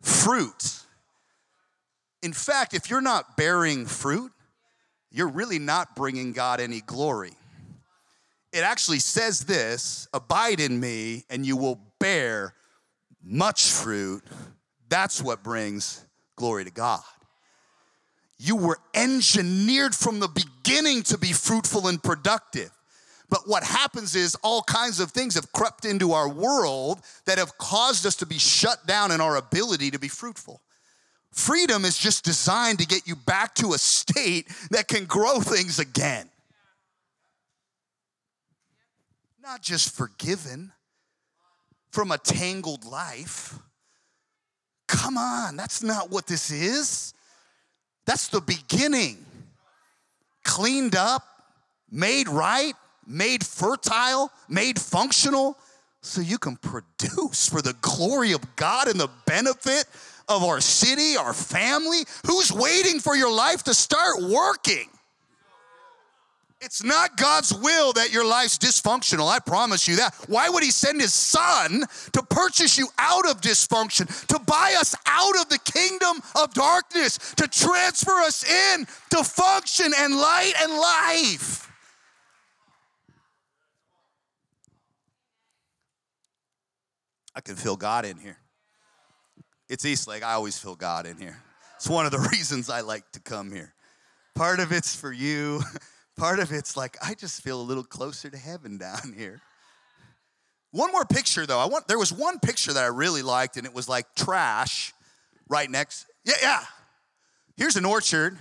fruit. 0.00 0.84
In 2.22 2.32
fact, 2.32 2.74
if 2.74 2.90
you're 2.90 3.00
not 3.00 3.36
bearing 3.36 3.86
fruit, 3.86 4.32
you're 5.10 5.28
really 5.28 5.58
not 5.58 5.94
bringing 5.96 6.32
God 6.32 6.60
any 6.60 6.80
glory. 6.80 7.32
It 8.52 8.60
actually 8.60 8.98
says 8.98 9.40
this 9.40 10.08
abide 10.12 10.60
in 10.60 10.80
me, 10.80 11.24
and 11.30 11.46
you 11.46 11.56
will 11.56 11.80
bear 11.98 12.54
much 13.22 13.70
fruit. 13.70 14.24
That's 14.88 15.22
what 15.22 15.42
brings 15.42 16.04
glory 16.36 16.64
to 16.64 16.70
God. 16.70 17.02
You 18.38 18.56
were 18.56 18.78
engineered 18.94 19.94
from 19.94 20.20
the 20.20 20.28
beginning 20.28 21.02
to 21.04 21.18
be 21.18 21.32
fruitful 21.32 21.88
and 21.88 22.02
productive. 22.02 22.70
But 23.28 23.40
what 23.46 23.62
happens 23.62 24.14
is 24.14 24.36
all 24.42 24.62
kinds 24.62 25.00
of 25.00 25.10
things 25.10 25.34
have 25.34 25.52
crept 25.52 25.84
into 25.84 26.12
our 26.12 26.28
world 26.28 27.00
that 27.26 27.36
have 27.38 27.58
caused 27.58 28.06
us 28.06 28.16
to 28.16 28.26
be 28.26 28.38
shut 28.38 28.86
down 28.86 29.10
in 29.10 29.20
our 29.20 29.36
ability 29.36 29.90
to 29.90 29.98
be 29.98 30.08
fruitful. 30.08 30.62
Freedom 31.32 31.84
is 31.84 31.96
just 31.96 32.24
designed 32.24 32.78
to 32.80 32.86
get 32.86 33.06
you 33.06 33.14
back 33.14 33.54
to 33.56 33.72
a 33.72 33.78
state 33.78 34.48
that 34.70 34.88
can 34.88 35.04
grow 35.04 35.40
things 35.40 35.78
again. 35.78 36.28
Not 39.42 39.62
just 39.62 39.94
forgiven 39.94 40.72
from 41.90 42.10
a 42.10 42.18
tangled 42.18 42.84
life. 42.84 43.58
Come 44.86 45.16
on, 45.16 45.56
that's 45.56 45.82
not 45.82 46.10
what 46.10 46.26
this 46.26 46.50
is. 46.50 47.14
That's 48.06 48.28
the 48.28 48.40
beginning. 48.40 49.24
Cleaned 50.44 50.96
up, 50.96 51.24
made 51.90 52.28
right, 52.28 52.74
made 53.06 53.44
fertile, 53.44 54.30
made 54.48 54.78
functional, 54.78 55.58
so 56.00 56.20
you 56.20 56.38
can 56.38 56.56
produce 56.56 57.48
for 57.48 57.60
the 57.60 57.74
glory 57.80 58.32
of 58.32 58.56
God 58.56 58.88
and 58.88 58.98
the 58.98 59.10
benefit 59.26 59.84
of 60.28 60.44
our 60.44 60.60
city, 60.60 61.16
our 61.16 61.32
family? 61.32 62.04
Who's 62.26 62.52
waiting 62.52 63.00
for 63.00 63.16
your 63.16 63.32
life 63.32 63.64
to 63.64 63.74
start 63.74 64.22
working? 64.22 64.88
It's 66.60 66.82
not 66.82 67.16
God's 67.16 67.54
will 67.54 67.92
that 67.92 68.12
your 68.12 68.26
life's 68.26 68.58
dysfunctional. 68.58 69.30
I 69.30 69.38
promise 69.38 69.86
you 69.86 69.96
that. 69.96 70.14
Why 70.26 70.48
would 70.48 70.64
He 70.64 70.72
send 70.72 71.00
His 71.00 71.14
Son 71.14 71.84
to 72.12 72.22
purchase 72.22 72.76
you 72.76 72.88
out 72.98 73.28
of 73.28 73.40
dysfunction, 73.40 74.26
to 74.26 74.40
buy 74.40 74.74
us 74.78 74.94
out 75.06 75.38
of 75.40 75.48
the 75.48 75.58
kingdom 75.60 76.20
of 76.34 76.52
darkness, 76.54 77.18
to 77.36 77.46
transfer 77.46 78.10
us 78.22 78.42
in 78.42 78.86
to 79.10 79.22
function 79.22 79.92
and 79.96 80.16
light 80.16 80.54
and 80.60 80.72
life? 80.72 81.70
I 87.36 87.40
can 87.40 87.54
feel 87.54 87.76
God 87.76 88.04
in 88.04 88.18
here. 88.18 88.38
It's 89.68 89.84
Eastlake. 89.84 90.22
I 90.24 90.32
always 90.32 90.58
feel 90.58 90.74
God 90.74 91.06
in 91.06 91.18
here. 91.18 91.36
It's 91.76 91.88
one 91.88 92.06
of 92.06 92.12
the 92.12 92.18
reasons 92.32 92.70
I 92.70 92.80
like 92.80 93.10
to 93.12 93.20
come 93.20 93.52
here. 93.52 93.74
Part 94.34 94.60
of 94.60 94.72
it's 94.72 94.94
for 94.94 95.12
you, 95.12 95.60
part 96.16 96.38
of 96.38 96.52
it's 96.52 96.76
like 96.76 96.96
I 97.02 97.14
just 97.14 97.42
feel 97.42 97.60
a 97.60 97.62
little 97.62 97.84
closer 97.84 98.30
to 98.30 98.36
heaven 98.36 98.78
down 98.78 99.14
here. 99.16 99.40
One 100.70 100.92
more 100.92 101.04
picture 101.04 101.46
though. 101.46 101.58
I 101.58 101.66
want 101.66 101.88
there 101.88 101.98
was 101.98 102.12
one 102.12 102.38
picture 102.38 102.72
that 102.72 102.84
I 102.84 102.88
really 102.88 103.22
liked, 103.22 103.56
and 103.56 103.66
it 103.66 103.74
was 103.74 103.88
like 103.88 104.06
trash 104.14 104.92
right 105.48 105.70
next. 105.70 106.06
Yeah, 106.24 106.34
yeah. 106.42 106.64
Here's 107.56 107.76
an 107.76 107.84
orchard. 107.84 108.38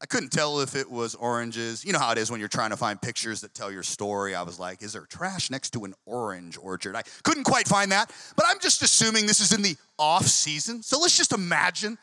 I 0.00 0.04
couldn't 0.04 0.30
tell 0.30 0.60
if 0.60 0.76
it 0.76 0.90
was 0.90 1.14
oranges. 1.14 1.84
You 1.84 1.92
know 1.94 1.98
how 1.98 2.12
it 2.12 2.18
is 2.18 2.30
when 2.30 2.38
you're 2.38 2.50
trying 2.50 2.70
to 2.70 2.76
find 2.76 3.00
pictures 3.00 3.40
that 3.40 3.54
tell 3.54 3.72
your 3.72 3.82
story. 3.82 4.34
I 4.34 4.42
was 4.42 4.58
like, 4.58 4.82
is 4.82 4.92
there 4.92 5.06
trash 5.06 5.50
next 5.50 5.70
to 5.70 5.84
an 5.84 5.94
orange 6.04 6.58
orchard? 6.60 6.94
I 6.94 7.02
couldn't 7.22 7.44
quite 7.44 7.66
find 7.66 7.90
that, 7.92 8.12
but 8.36 8.44
I'm 8.46 8.60
just 8.60 8.82
assuming 8.82 9.26
this 9.26 9.40
is 9.40 9.52
in 9.52 9.62
the 9.62 9.76
off 9.98 10.26
season. 10.26 10.82
So 10.82 11.00
let's 11.00 11.16
just 11.16 11.32
imagine 11.32 11.96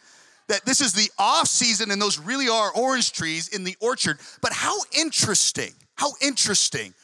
that 0.47 0.65
this 0.65 0.81
is 0.81 0.93
the 0.93 1.09
off 1.19 1.47
season 1.47 1.91
and 1.91 2.01
those 2.01 2.17
really 2.17 2.49
are 2.49 2.71
orange 2.75 3.11
trees 3.11 3.47
in 3.49 3.63
the 3.63 3.75
orchard. 3.79 4.17
But 4.41 4.53
how 4.53 4.75
interesting, 4.97 5.71
how 5.95 6.13
interesting, 6.19 6.95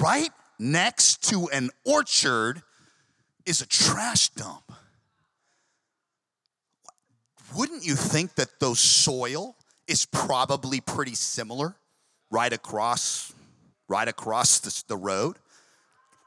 right 0.00 0.30
next 0.58 1.28
to 1.28 1.50
an 1.52 1.68
orchard 1.84 2.62
is 3.44 3.60
a 3.60 3.66
trash 3.66 4.30
dump. 4.30 4.72
Wouldn't 7.54 7.84
you 7.84 7.94
think 7.94 8.34
that 8.36 8.60
those 8.60 8.80
soil 8.80 9.56
is 9.88 10.04
probably 10.04 10.80
pretty 10.80 11.14
similar 11.14 11.74
right 12.30 12.52
across 12.52 13.32
right 13.88 14.06
across 14.06 14.60
the, 14.60 14.84
the 14.88 14.96
road? 14.96 15.36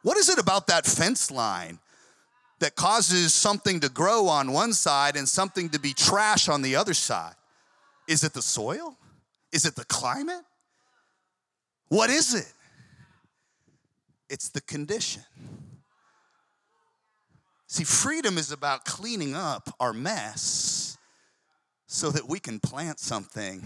What 0.01 0.17
is 0.17 0.29
it 0.29 0.39
about 0.39 0.67
that 0.67 0.85
fence 0.87 1.29
line 1.29 1.79
that 2.59 2.75
causes 2.75 3.33
something 3.33 3.79
to 3.81 3.89
grow 3.89 4.27
on 4.27 4.51
one 4.51 4.73
side 4.73 5.15
and 5.15 5.29
something 5.29 5.69
to 5.69 5.79
be 5.79 5.93
trash 5.93 6.49
on 6.49 6.63
the 6.63 6.75
other 6.75 6.95
side? 6.95 7.35
Is 8.07 8.23
it 8.23 8.33
the 8.33 8.41
soil? 8.41 8.97
Is 9.53 9.65
it 9.65 9.75
the 9.75 9.85
climate? 9.85 10.41
What 11.89 12.09
is 12.09 12.33
it? 12.33 12.51
It's 14.27 14.49
the 14.49 14.61
condition. 14.61 15.23
See, 17.67 17.83
freedom 17.83 18.37
is 18.37 18.51
about 18.51 18.85
cleaning 18.85 19.35
up 19.35 19.73
our 19.79 19.93
mess 19.93 20.90
so 21.91 22.09
that 22.09 22.29
we 22.29 22.39
can 22.39 22.57
plant 22.57 22.99
something 22.99 23.61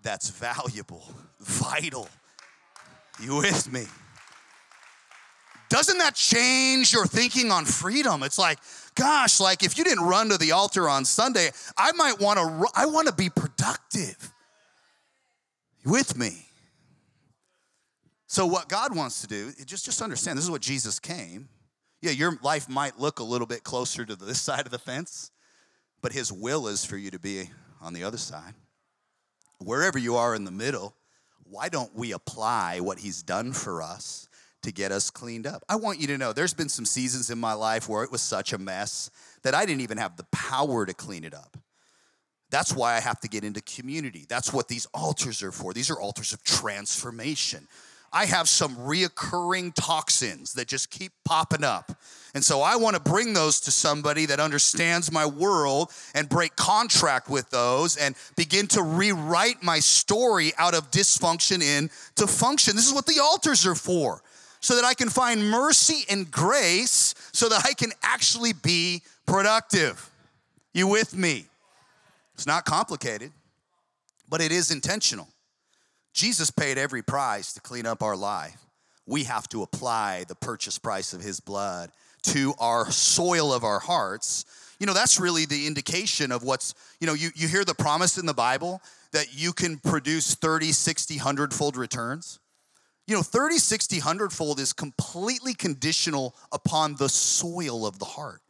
that's 0.00 0.30
valuable, 0.30 1.12
vital. 1.40 2.08
You 3.20 3.38
with 3.38 3.72
me? 3.72 3.84
Doesn't 5.68 5.98
that 5.98 6.14
change 6.14 6.92
your 6.92 7.04
thinking 7.04 7.50
on 7.50 7.64
freedom? 7.64 8.22
It's 8.22 8.38
like, 8.38 8.60
gosh, 8.94 9.40
like 9.40 9.64
if 9.64 9.76
you 9.76 9.82
didn't 9.82 10.04
run 10.04 10.28
to 10.28 10.38
the 10.38 10.52
altar 10.52 10.88
on 10.88 11.04
Sunday, 11.04 11.50
I 11.76 11.90
might 11.92 12.20
want 12.20 12.38
to 12.38 12.66
I 12.76 12.86
want 12.86 13.08
to 13.08 13.12
be 13.12 13.28
productive. 13.28 14.32
You 15.84 15.90
with 15.90 16.16
me? 16.16 16.46
So 18.28 18.46
what 18.46 18.68
God 18.68 18.94
wants 18.94 19.20
to 19.22 19.26
do, 19.26 19.52
just 19.66 19.84
just 19.84 20.00
understand 20.00 20.38
this 20.38 20.44
is 20.44 20.50
what 20.50 20.62
Jesus 20.62 21.00
came. 21.00 21.48
Yeah, 22.02 22.12
your 22.12 22.38
life 22.40 22.68
might 22.68 23.00
look 23.00 23.18
a 23.18 23.24
little 23.24 23.48
bit 23.48 23.64
closer 23.64 24.06
to 24.06 24.14
this 24.14 24.40
side 24.40 24.64
of 24.64 24.70
the 24.70 24.78
fence, 24.78 25.32
but 26.00 26.12
his 26.12 26.32
will 26.32 26.68
is 26.68 26.84
for 26.84 26.96
you 26.96 27.10
to 27.10 27.18
be 27.18 27.50
on 27.80 27.92
the 27.92 28.04
other 28.04 28.18
side. 28.18 28.54
Wherever 29.58 29.98
you 29.98 30.16
are 30.16 30.34
in 30.34 30.44
the 30.44 30.50
middle, 30.50 30.94
why 31.44 31.68
don't 31.68 31.94
we 31.94 32.12
apply 32.12 32.80
what 32.80 32.98
he's 32.98 33.22
done 33.22 33.52
for 33.52 33.82
us 33.82 34.28
to 34.62 34.72
get 34.72 34.92
us 34.92 35.10
cleaned 35.10 35.46
up? 35.46 35.64
I 35.68 35.76
want 35.76 36.00
you 36.00 36.06
to 36.08 36.18
know 36.18 36.32
there's 36.32 36.54
been 36.54 36.68
some 36.68 36.84
seasons 36.84 37.30
in 37.30 37.38
my 37.38 37.54
life 37.54 37.88
where 37.88 38.04
it 38.04 38.12
was 38.12 38.20
such 38.20 38.52
a 38.52 38.58
mess 38.58 39.10
that 39.42 39.54
I 39.54 39.64
didn't 39.64 39.80
even 39.80 39.98
have 39.98 40.16
the 40.16 40.26
power 40.32 40.84
to 40.86 40.94
clean 40.94 41.24
it 41.24 41.34
up. 41.34 41.56
That's 42.50 42.72
why 42.72 42.94
I 42.94 43.00
have 43.00 43.20
to 43.20 43.28
get 43.28 43.44
into 43.44 43.60
community. 43.60 44.24
That's 44.28 44.52
what 44.52 44.68
these 44.68 44.86
altars 44.94 45.42
are 45.42 45.52
for. 45.52 45.72
These 45.72 45.90
are 45.90 46.00
altars 46.00 46.32
of 46.32 46.42
transformation. 46.44 47.68
I 48.12 48.24
have 48.24 48.48
some 48.48 48.74
reoccurring 48.76 49.72
toxins 49.74 50.54
that 50.54 50.66
just 50.68 50.90
keep 50.90 51.12
popping 51.24 51.64
up. 51.64 51.92
And 52.34 52.44
so 52.44 52.62
I 52.62 52.76
want 52.76 52.94
to 52.94 53.02
bring 53.02 53.32
those 53.32 53.60
to 53.60 53.70
somebody 53.70 54.26
that 54.26 54.40
understands 54.40 55.12
my 55.12 55.26
world 55.26 55.90
and 56.14 56.28
break 56.28 56.56
contract 56.56 57.28
with 57.28 57.50
those 57.50 57.96
and 57.96 58.14
begin 58.36 58.66
to 58.68 58.82
rewrite 58.82 59.62
my 59.62 59.78
story 59.78 60.52
out 60.58 60.74
of 60.74 60.90
dysfunction 60.90 61.62
into 61.62 62.26
function. 62.26 62.76
This 62.76 62.86
is 62.86 62.94
what 62.94 63.06
the 63.06 63.20
altars 63.20 63.66
are 63.66 63.74
for, 63.74 64.22
so 64.60 64.74
that 64.76 64.84
I 64.84 64.94
can 64.94 65.08
find 65.08 65.50
mercy 65.50 66.04
and 66.10 66.30
grace 66.30 67.14
so 67.32 67.48
that 67.48 67.64
I 67.64 67.74
can 67.74 67.92
actually 68.02 68.52
be 68.52 69.02
productive. 69.26 70.10
You 70.72 70.86
with 70.86 71.16
me? 71.16 71.46
It's 72.34 72.46
not 72.46 72.64
complicated, 72.64 73.32
but 74.28 74.40
it 74.40 74.52
is 74.52 74.70
intentional. 74.70 75.28
Jesus 76.18 76.50
paid 76.50 76.78
every 76.78 77.00
price 77.00 77.52
to 77.52 77.60
clean 77.60 77.86
up 77.86 78.02
our 78.02 78.16
life. 78.16 78.66
We 79.06 79.22
have 79.24 79.48
to 79.50 79.62
apply 79.62 80.24
the 80.26 80.34
purchase 80.34 80.76
price 80.76 81.12
of 81.12 81.20
his 81.20 81.38
blood 81.38 81.92
to 82.24 82.54
our 82.58 82.90
soil 82.90 83.52
of 83.52 83.62
our 83.62 83.78
hearts. 83.78 84.44
You 84.80 84.86
know, 84.86 84.94
that's 84.94 85.20
really 85.20 85.46
the 85.46 85.68
indication 85.68 86.32
of 86.32 86.42
what's, 86.42 86.74
you 87.00 87.06
know, 87.06 87.14
you, 87.14 87.30
you 87.36 87.46
hear 87.46 87.64
the 87.64 87.72
promise 87.72 88.18
in 88.18 88.26
the 88.26 88.34
Bible 88.34 88.82
that 89.12 89.28
you 89.32 89.52
can 89.52 89.78
produce 89.78 90.34
30, 90.34 90.72
60, 90.72 91.18
100 91.18 91.54
fold 91.54 91.76
returns. 91.76 92.40
You 93.06 93.14
know, 93.14 93.22
30, 93.22 93.58
60, 93.58 93.98
100 93.98 94.32
fold 94.32 94.58
is 94.58 94.72
completely 94.72 95.54
conditional 95.54 96.34
upon 96.50 96.96
the 96.96 97.08
soil 97.08 97.86
of 97.86 98.00
the 98.00 98.06
heart 98.06 98.42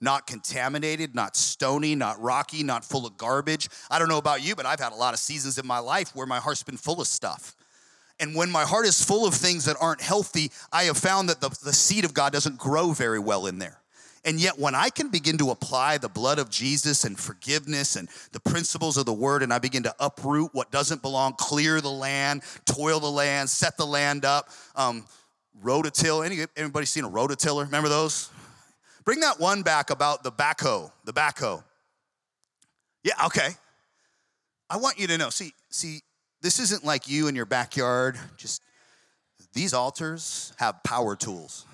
not 0.00 0.26
contaminated, 0.26 1.14
not 1.14 1.36
stony, 1.36 1.94
not 1.94 2.20
rocky, 2.20 2.62
not 2.62 2.84
full 2.84 3.06
of 3.06 3.16
garbage. 3.16 3.68
I 3.90 3.98
don't 3.98 4.08
know 4.08 4.18
about 4.18 4.42
you, 4.42 4.54
but 4.54 4.66
I've 4.66 4.80
had 4.80 4.92
a 4.92 4.96
lot 4.96 5.14
of 5.14 5.20
seasons 5.20 5.58
in 5.58 5.66
my 5.66 5.78
life 5.78 6.14
where 6.14 6.26
my 6.26 6.38
heart's 6.38 6.62
been 6.62 6.76
full 6.76 7.00
of 7.00 7.06
stuff. 7.06 7.56
And 8.18 8.34
when 8.34 8.50
my 8.50 8.64
heart 8.64 8.86
is 8.86 9.02
full 9.02 9.26
of 9.26 9.34
things 9.34 9.64
that 9.64 9.76
aren't 9.80 10.02
healthy, 10.02 10.52
I 10.72 10.84
have 10.84 10.98
found 10.98 11.28
that 11.30 11.40
the, 11.40 11.48
the 11.64 11.72
seed 11.72 12.04
of 12.04 12.12
God 12.12 12.32
doesn't 12.32 12.58
grow 12.58 12.92
very 12.92 13.18
well 13.18 13.46
in 13.46 13.58
there. 13.58 13.78
And 14.22 14.38
yet, 14.38 14.58
when 14.58 14.74
I 14.74 14.90
can 14.90 15.08
begin 15.08 15.38
to 15.38 15.50
apply 15.50 15.96
the 15.96 16.10
blood 16.10 16.38
of 16.38 16.50
Jesus 16.50 17.04
and 17.04 17.18
forgiveness 17.18 17.96
and 17.96 18.06
the 18.32 18.40
principles 18.40 18.98
of 18.98 19.06
the 19.06 19.14
word, 19.14 19.42
and 19.42 19.50
I 19.50 19.58
begin 19.58 19.82
to 19.84 19.94
uproot 19.98 20.50
what 20.52 20.70
doesn't 20.70 21.00
belong, 21.00 21.32
clear 21.38 21.80
the 21.80 21.90
land, 21.90 22.42
toil 22.66 23.00
the 23.00 23.10
land, 23.10 23.48
set 23.48 23.78
the 23.78 23.86
land 23.86 24.26
up, 24.26 24.50
um, 24.76 25.06
rototill. 25.64 26.24
Any, 26.24 26.44
anybody 26.54 26.84
seen 26.84 27.04
a 27.04 27.08
rototiller? 27.08 27.64
Remember 27.64 27.88
those? 27.88 28.30
Bring 29.04 29.20
that 29.20 29.40
one 29.40 29.62
back 29.62 29.90
about 29.90 30.22
the 30.22 30.32
backhoe, 30.32 30.90
the 31.04 31.12
backhoe. 31.12 31.62
Yeah, 33.02 33.14
okay. 33.26 33.50
I 34.68 34.76
want 34.76 34.98
you 34.98 35.06
to 35.08 35.18
know. 35.18 35.30
See, 35.30 35.52
see, 35.70 36.00
this 36.42 36.58
isn't 36.58 36.84
like 36.84 37.08
you 37.08 37.28
in 37.28 37.34
your 37.34 37.46
backyard. 37.46 38.18
Just 38.36 38.62
these 39.52 39.74
altars 39.74 40.52
have 40.58 40.82
power 40.84 41.16
tools. 41.16 41.64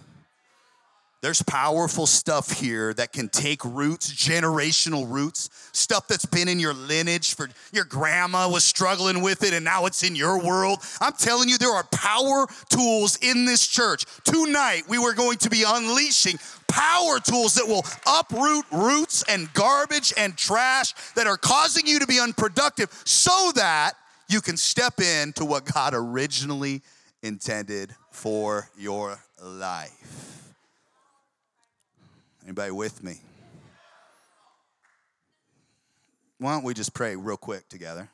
There's 1.26 1.42
powerful 1.42 2.06
stuff 2.06 2.52
here 2.52 2.94
that 2.94 3.12
can 3.12 3.28
take 3.28 3.64
roots, 3.64 4.12
generational 4.12 5.10
roots, 5.10 5.50
stuff 5.72 6.06
that's 6.06 6.24
been 6.24 6.46
in 6.46 6.60
your 6.60 6.72
lineage 6.72 7.34
for 7.34 7.48
your 7.72 7.82
grandma 7.82 8.48
was 8.48 8.62
struggling 8.62 9.22
with 9.22 9.42
it 9.42 9.52
and 9.52 9.64
now 9.64 9.86
it's 9.86 10.04
in 10.04 10.14
your 10.14 10.40
world. 10.40 10.78
I'm 11.00 11.14
telling 11.14 11.48
you, 11.48 11.58
there 11.58 11.72
are 11.72 11.82
power 11.82 12.46
tools 12.68 13.18
in 13.22 13.44
this 13.44 13.66
church. 13.66 14.04
Tonight, 14.22 14.84
we 14.88 14.98
were 14.98 15.14
going 15.14 15.38
to 15.38 15.50
be 15.50 15.64
unleashing 15.66 16.38
power 16.68 17.18
tools 17.18 17.54
that 17.54 17.66
will 17.66 17.84
uproot 18.06 18.64
roots 18.70 19.24
and 19.28 19.52
garbage 19.52 20.14
and 20.16 20.36
trash 20.36 20.94
that 21.16 21.26
are 21.26 21.36
causing 21.36 21.88
you 21.88 21.98
to 21.98 22.06
be 22.06 22.20
unproductive 22.20 22.88
so 23.04 23.50
that 23.56 23.94
you 24.28 24.40
can 24.40 24.56
step 24.56 25.00
into 25.00 25.44
what 25.44 25.64
God 25.64 25.92
originally 25.92 26.82
intended 27.20 27.96
for 28.12 28.70
your 28.78 29.18
life. 29.42 30.45
Anybody 32.46 32.70
with 32.70 33.02
me? 33.02 33.16
Why 36.38 36.52
don't 36.52 36.62
we 36.62 36.74
just 36.74 36.94
pray 36.94 37.16
real 37.16 37.36
quick 37.36 37.68
together? 37.68 38.08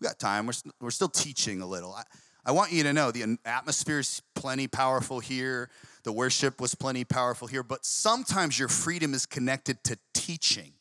We 0.00 0.06
got 0.06 0.18
time. 0.18 0.46
We're, 0.46 0.54
we're 0.80 0.90
still 0.90 1.10
teaching 1.10 1.60
a 1.60 1.66
little. 1.66 1.92
I, 1.92 2.04
I 2.46 2.52
want 2.52 2.72
you 2.72 2.84
to 2.84 2.94
know 2.94 3.10
the 3.10 3.36
atmosphere 3.44 3.98
is 3.98 4.22
plenty 4.34 4.66
powerful 4.66 5.20
here. 5.20 5.68
The 6.04 6.12
worship 6.12 6.58
was 6.58 6.74
plenty 6.74 7.04
powerful 7.04 7.46
here, 7.46 7.62
but 7.62 7.84
sometimes 7.84 8.58
your 8.58 8.68
freedom 8.68 9.12
is 9.12 9.26
connected 9.26 9.84
to 9.84 9.98
teaching 10.14 10.72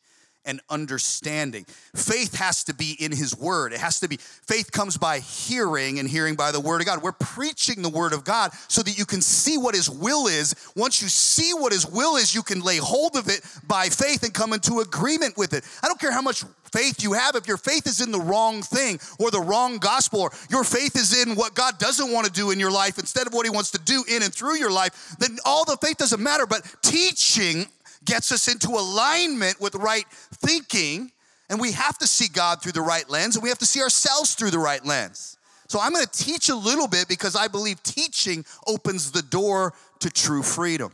and 0.45 0.62
understanding. 0.69 1.65
Faith 1.95 2.36
has 2.36 2.63
to 2.65 2.73
be 2.73 2.95
in 2.99 3.12
His 3.12 3.38
Word. 3.38 3.73
It 3.73 3.79
has 3.79 3.99
to 4.01 4.08
be, 4.08 4.17
faith 4.17 4.71
comes 4.71 4.97
by 4.97 5.19
hearing 5.19 5.99
and 5.99 6.08
hearing 6.08 6.36
by 6.36 6.51
the 6.51 6.60
Word 6.60 6.82
of 6.82 6.88
God. 6.88 7.01
We're 7.01 7.12
preaching 7.13 7.82
the 7.82 7.89
Word 7.89 8.13
of 8.13 8.23
God 8.23 8.51
so 8.67 8.82
that 8.82 8.97
you 8.97 9.06
can 9.06 9.21
see 9.21 9.58
what 9.58 9.75
His 9.75 9.89
will 9.89 10.27
is. 10.27 10.56
Once 10.75 11.01
you 11.01 11.08
see 11.08 11.53
what 11.53 11.71
His 11.71 11.86
will 11.86 12.15
is, 12.15 12.34
you 12.36 12.43
can 12.43 12.62
lay 12.62 12.77
hold 12.77 13.15
of 13.15 13.27
it 13.29 13.41
by 13.67 13.89
faith 13.89 14.23
and 14.23 14.34
come 14.34 14.53
into 14.53 14.79
agreement 14.79 15.38
with 15.38 15.53
it. 15.53 15.63
I 15.84 15.88
don't 15.88 15.99
care 15.99 16.12
how 16.12 16.21
much 16.21 16.43
faith 16.73 17.03
you 17.03 17.13
have, 17.13 17.36
if 17.36 17.47
your 17.47 17.58
faith 17.58 17.86
is 17.86 18.01
in 18.01 18.12
the 18.12 18.19
wrong 18.19 18.63
thing 18.63 18.99
or 19.19 19.29
the 19.29 19.39
wrong 19.39 19.77
gospel, 19.77 20.21
or 20.21 20.32
your 20.49 20.63
faith 20.63 20.95
is 20.95 21.25
in 21.25 21.36
what 21.36 21.53
God 21.53 21.77
doesn't 21.77 22.12
want 22.12 22.25
to 22.25 22.32
do 22.32 22.49
in 22.51 22.60
your 22.60 22.71
life 22.71 22.97
instead 22.97 23.27
of 23.27 23.34
what 23.34 23.45
He 23.45 23.51
wants 23.51 23.71
to 23.71 23.79
do 23.79 24.03
in 24.10 24.23
and 24.23 24.34
through 24.34 24.58
your 24.58 24.71
life, 24.71 25.15
then 25.19 25.38
all 25.45 25.65
the 25.65 25.77
faith 25.77 25.97
doesn't 25.97 26.21
matter. 26.21 26.45
But 26.47 26.65
teaching 26.82 27.67
gets 28.05 28.31
us 28.31 28.47
into 28.47 28.69
alignment 28.69 29.59
with 29.59 29.75
right 29.75 30.05
thinking. 30.09 31.11
And 31.49 31.59
we 31.59 31.71
have 31.73 31.97
to 31.99 32.07
see 32.07 32.27
God 32.27 32.61
through 32.61 32.71
the 32.71 32.81
right 32.81 33.07
lens, 33.09 33.35
and 33.35 33.43
we 33.43 33.49
have 33.49 33.59
to 33.59 33.65
see 33.65 33.81
ourselves 33.81 34.33
through 34.33 34.51
the 34.51 34.59
right 34.59 34.83
lens. 34.83 35.37
So 35.67 35.79
I'm 35.79 35.93
going 35.93 36.05
to 36.05 36.11
teach 36.11 36.49
a 36.49 36.55
little 36.55 36.87
bit 36.87 37.07
because 37.07 37.35
I 37.35 37.47
believe 37.47 37.81
teaching 37.83 38.45
opens 38.67 39.11
the 39.11 39.21
door 39.21 39.73
to 39.99 40.09
true 40.09 40.43
freedom. 40.43 40.91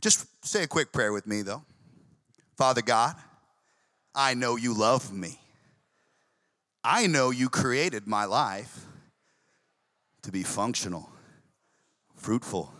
Just 0.00 0.26
say 0.44 0.62
a 0.62 0.66
quick 0.66 0.92
prayer 0.92 1.12
with 1.12 1.26
me, 1.26 1.42
though. 1.42 1.62
Father 2.56 2.82
God, 2.82 3.14
I 4.14 4.34
know 4.34 4.56
you 4.56 4.72
love 4.74 5.12
me. 5.12 5.38
I 6.82 7.06
know 7.06 7.30
you 7.30 7.48
created 7.48 8.06
my 8.06 8.24
life 8.24 8.86
to 10.22 10.30
be 10.30 10.42
functional, 10.42 11.10
fruitful. 12.14 12.72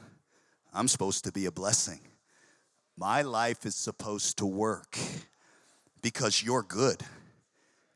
I'm 0.72 0.88
supposed 0.88 1.24
to 1.24 1.32
be 1.32 1.46
a 1.46 1.50
blessing. 1.50 2.00
My 2.98 3.22
life 3.22 3.66
is 3.66 3.74
supposed 3.74 4.38
to 4.38 4.46
work 4.46 4.98
because 6.00 6.42
you're 6.42 6.62
good 6.62 7.02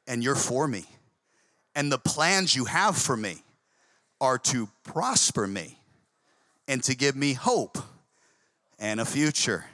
and 0.06 0.22
you're 0.22 0.34
for 0.34 0.68
me. 0.68 0.84
And 1.74 1.90
the 1.90 1.98
plans 1.98 2.54
you 2.54 2.66
have 2.66 2.98
for 2.98 3.16
me 3.16 3.42
are 4.20 4.36
to 4.38 4.68
prosper 4.84 5.46
me 5.46 5.78
and 6.68 6.82
to 6.84 6.94
give 6.94 7.16
me 7.16 7.32
hope 7.32 7.78
and 8.78 9.00
a 9.00 9.04
future. 9.06 9.64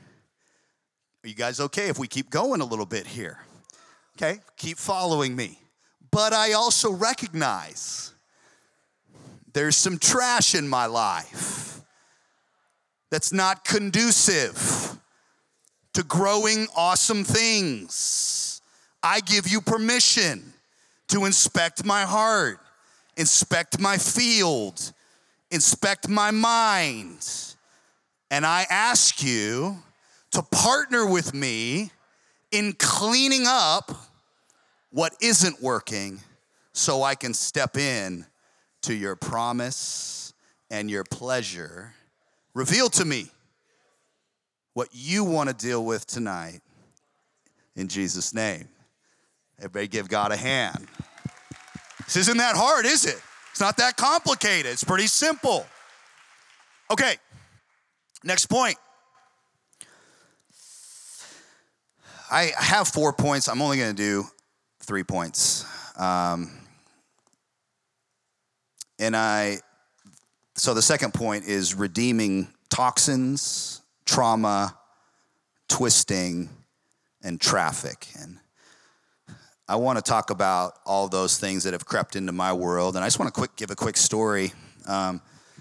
Are 1.25 1.29
you 1.29 1.35
guys 1.35 1.59
okay 1.59 1.89
if 1.89 1.99
we 1.99 2.07
keep 2.07 2.31
going 2.31 2.61
a 2.61 2.65
little 2.65 2.87
bit 2.87 3.07
here? 3.07 3.39
Okay, 4.17 4.39
keep 4.57 4.79
following 4.79 5.35
me. 5.35 5.59
But 6.13 6.33
I 6.33 6.53
also 6.53 6.93
recognize 6.93 8.15
there's 9.53 9.77
some 9.77 9.99
trash 9.99 10.55
in 10.55 10.69
my 10.69 10.87
life 10.87 11.81
that's 13.11 13.33
not 13.33 13.65
conducive 13.65 14.86
to 15.97 16.03
growing 16.03 16.67
awesome 16.77 17.25
things. 17.25 18.61
I 19.03 19.21
give 19.21 19.49
you 19.49 19.63
permission 19.63 20.53
to 21.09 21.25
inspect 21.25 21.87
my 21.87 22.03
heart, 22.03 22.59
inspect 23.17 23.81
my 23.81 23.97
field, 23.97 24.93
inspect 25.51 26.07
my 26.07 26.31
mind. 26.31 27.27
And 28.31 28.45
I 28.45 28.67
ask 28.69 29.23
you 29.23 29.79
to 30.33 30.43
partner 30.43 31.07
with 31.07 31.33
me 31.33 31.93
in 32.53 32.75
cleaning 32.75 33.45
up 33.47 33.91
what 34.91 35.15
isn't 35.23 35.63
working 35.63 36.21
so 36.75 37.05
I 37.05 37.15
can 37.15 37.33
step 37.33 37.79
in 37.79 38.27
to 38.83 38.93
your 38.93 39.17
promise 39.17 40.35
and 40.71 40.91
your 40.91 41.05
pleasure. 41.05 41.95
Reveal 42.53 42.91
to 42.91 43.07
me 43.07 43.31
what 44.77 44.91
you 44.93 45.25
want 45.25 45.49
to 45.49 45.55
deal 45.55 45.83
with 45.83 46.07
tonight 46.07 46.61
in 47.77 47.89
Jesus' 47.89 48.35
name. 48.35 48.69
Everybody 49.57 49.89
give 49.89 50.07
God 50.07 50.33
a 50.33 50.37
hand. 50.37 50.87
This 52.05 52.17
isn't 52.17 52.37
that 52.37 52.57
hard, 52.57 52.85
is 52.85 53.07
it? 53.07 53.19
It's 53.53 53.61
not 53.61 53.79
that 53.79 53.97
complicated. 53.97 54.71
It's 54.71 54.85
pretty 54.85 55.07
simple. 55.07 55.65
Okay, 56.91 57.17
next 58.23 58.47
point. 58.47 58.77
I 62.31 62.53
have 62.59 62.87
four 62.87 63.15
points. 63.15 63.49
I'm 63.49 63.63
only 63.63 63.79
going 63.79 63.97
to 63.97 64.03
do 64.03 64.25
three 64.81 65.05
points. 65.05 65.65
Um, 65.99 66.51
and 68.99 69.17
I, 69.17 69.61
so 70.55 70.75
the 70.75 70.83
second 70.83 71.15
point 71.15 71.47
is 71.47 71.75
redeeming 71.75 72.49
toxins 72.69 73.81
trauma, 74.07 74.77
twisting, 75.69 76.49
and 77.23 77.41
traffic. 77.41 78.07
And 78.21 78.39
I 79.69 79.77
want 79.77 79.99
to 79.99 80.03
talk 80.03 80.31
about 80.31 80.79
all 80.87 81.09
those 81.09 81.39
things 81.39 81.65
that 81.65 81.73
have 81.73 81.85
crept 81.85 82.17
into 82.17 82.33
my 82.33 82.53
world. 82.53 82.95
And 82.95 83.05
I 83.05 83.09
just 83.09 83.19
want 83.19 83.35
to 83.35 83.39
quick 83.39 83.57
give 83.57 83.71
a 83.71 83.77
quick 83.77 83.97
story. 83.97 84.53
Um, 84.87 85.21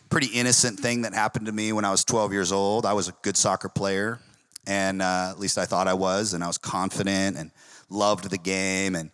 pretty 0.10 0.28
innocent 0.28 0.80
thing 0.80 1.02
that 1.02 1.14
happened 1.14 1.48
to 1.48 1.52
me 1.52 1.74
when 1.74 1.84
I 1.84 1.92
was 1.92 2.06
12 2.06 2.32
years 2.32 2.52
old. 2.52 2.86
I 2.86 2.94
was 2.94 3.10
a 3.10 3.14
good 3.24 3.36
soccer 3.36 3.68
player, 3.68 4.20
and 4.68 5.02
uh, 5.02 5.30
at 5.32 5.40
least 5.40 5.58
I 5.58 5.66
thought 5.66 5.88
I 5.88 5.96
was, 5.96 6.34
and 6.34 6.44
I 6.44 6.48
was 6.48 6.60
confident 6.60 7.36
and 7.36 7.52
loved 7.90 8.30
the 8.30 8.38
game. 8.38 8.96
And 8.96 9.10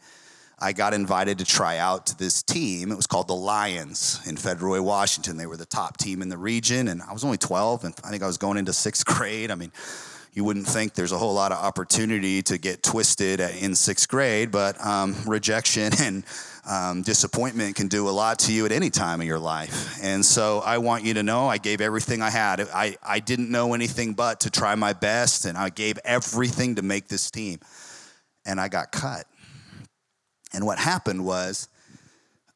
I 0.62 0.74
got 0.74 0.94
invited 0.94 1.40
to 1.40 1.46
try 1.46 1.78
out 1.78 2.06
to 2.08 2.18
this 2.18 2.44
team. 2.44 2.92
It 2.92 2.96
was 2.96 3.08
called 3.08 3.28
the 3.28 3.36
Lions 3.36 4.22
in 4.28 4.38
Federal 4.38 4.74
Way, 4.74 4.80
Washington. 4.80 5.36
They 5.36 5.48
were 5.48 5.58
the 5.58 5.66
top 5.66 5.98
team 5.98 6.22
in 6.22 6.30
the 6.30 6.38
region, 6.38 6.88
and 6.88 7.02
I 7.02 7.14
was 7.14 7.24
only 7.24 7.40
12, 7.40 7.84
and 7.84 7.96
I 8.04 8.12
think 8.12 8.22
I 8.22 8.28
was 8.28 8.38
going 8.38 8.58
into 8.58 8.72
sixth 8.72 9.06
grade. 9.08 9.50
I 9.50 9.56
mean, 9.56 9.72
you 10.34 10.44
wouldn't 10.44 10.68
think 10.68 10.94
there's 10.94 11.12
a 11.12 11.18
whole 11.18 11.34
lot 11.34 11.52
of 11.52 11.58
opportunity 11.58 12.44
to 12.44 12.60
get 12.60 12.84
twisted 12.84 13.40
in 13.40 13.74
sixth 13.74 14.08
grade, 14.08 14.52
but 14.52 14.80
um, 14.86 15.16
rejection 15.26 15.92
and 16.00 16.24
um, 16.70 17.02
disappointment 17.02 17.76
can 17.76 17.88
do 17.88 18.08
a 18.08 18.12
lot 18.12 18.38
to 18.40 18.54
you 18.54 18.66
at 18.68 18.72
any 18.72 18.92
time 18.92 19.20
of 19.20 19.26
your 19.26 19.40
life. 19.40 19.98
And 20.04 20.24
so 20.24 20.60
I 20.60 20.78
want 20.78 21.04
you 21.04 21.16
to 21.16 21.24
know 21.24 21.48
I 21.48 21.58
gave 21.58 21.82
everything 21.82 22.22
I 22.22 22.30
had. 22.30 22.62
I, 22.62 22.98
I 23.02 23.20
didn't 23.20 23.50
know 23.50 23.74
anything 23.74 24.14
but 24.14 24.42
to 24.42 24.52
try 24.52 24.76
my 24.76 24.94
best, 24.94 25.46
and 25.46 25.58
I 25.58 25.70
gave 25.70 25.98
everything 26.06 26.76
to 26.76 26.84
make 26.84 27.08
this 27.08 27.32
team. 27.32 27.60
And 28.46 28.60
I 28.60 28.70
got 28.70 28.92
cut. 28.92 29.26
And 30.54 30.66
what 30.66 30.80
happened 30.80 31.26
was, 31.26 31.68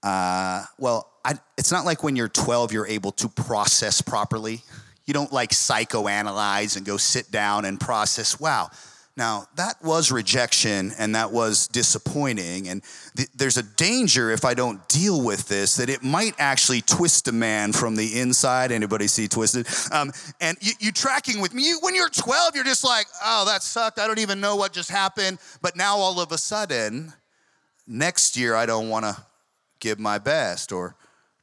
uh, 0.04 0.66
well, 0.78 1.12
I, 1.24 1.34
it's 1.58 1.72
not 1.72 1.86
like 1.86 2.04
when 2.04 2.16
you're 2.16 2.30
12, 2.30 2.72
you're 2.72 2.88
able 2.88 3.12
to 3.14 3.30
process 3.30 4.02
properly. 4.02 4.62
You 5.06 5.14
don't 5.14 5.32
like 5.32 5.52
psychoanalyze 5.52 6.78
and 6.78 6.86
go 6.86 6.98
sit 6.98 7.32
down 7.32 7.66
and 7.66 7.80
process, 7.80 8.40
wow. 8.40 8.70
Now, 9.18 9.48
that 9.56 9.82
was 9.82 10.12
rejection 10.12 10.92
and 11.00 11.16
that 11.16 11.32
was 11.32 11.68
disappointing. 11.68 12.68
And 12.68 12.82
th- 13.16 13.30
there's 13.34 13.56
a 13.56 13.64
danger 13.64 14.30
if 14.30 14.44
I 14.44 14.54
don't 14.54 14.86
deal 14.90 15.24
with 15.24 15.48
this 15.48 15.78
that 15.78 15.90
it 15.90 16.04
might 16.04 16.36
actually 16.38 16.82
twist 16.82 17.30
a 17.30 17.32
man 17.32 17.72
from 17.72 17.96
the 17.96 18.20
inside. 18.20 18.74
Anybody 18.74 19.08
see 19.08 19.30
Twisted? 19.30 19.68
Um, 19.94 20.12
and 20.42 20.58
you, 20.60 20.74
you 20.80 20.92
tracking 20.92 21.40
with 21.40 21.54
me. 21.54 21.64
You, 21.64 21.80
when 21.82 21.96
you're 21.96 22.10
12, 22.10 22.56
you're 22.56 22.66
just 22.66 22.84
like, 22.84 23.08
oh, 23.24 23.46
that 23.46 23.64
sucked. 23.64 24.00
I 24.00 24.08
don't 24.08 24.20
even 24.20 24.42
know 24.42 24.58
what 24.58 24.74
just 24.74 24.92
happened. 24.92 25.40
But 25.62 25.78
now 25.78 25.96
all 25.96 26.20
of 26.20 26.34
a 26.34 26.38
sudden, 26.38 27.14
next 27.88 28.38
year 28.38 28.56
I 28.56 28.66
don't 28.66 28.90
want 28.90 29.06
to 29.06 29.18
give 29.80 30.00
my 30.00 30.18
best 30.18 30.72
or 30.72 30.96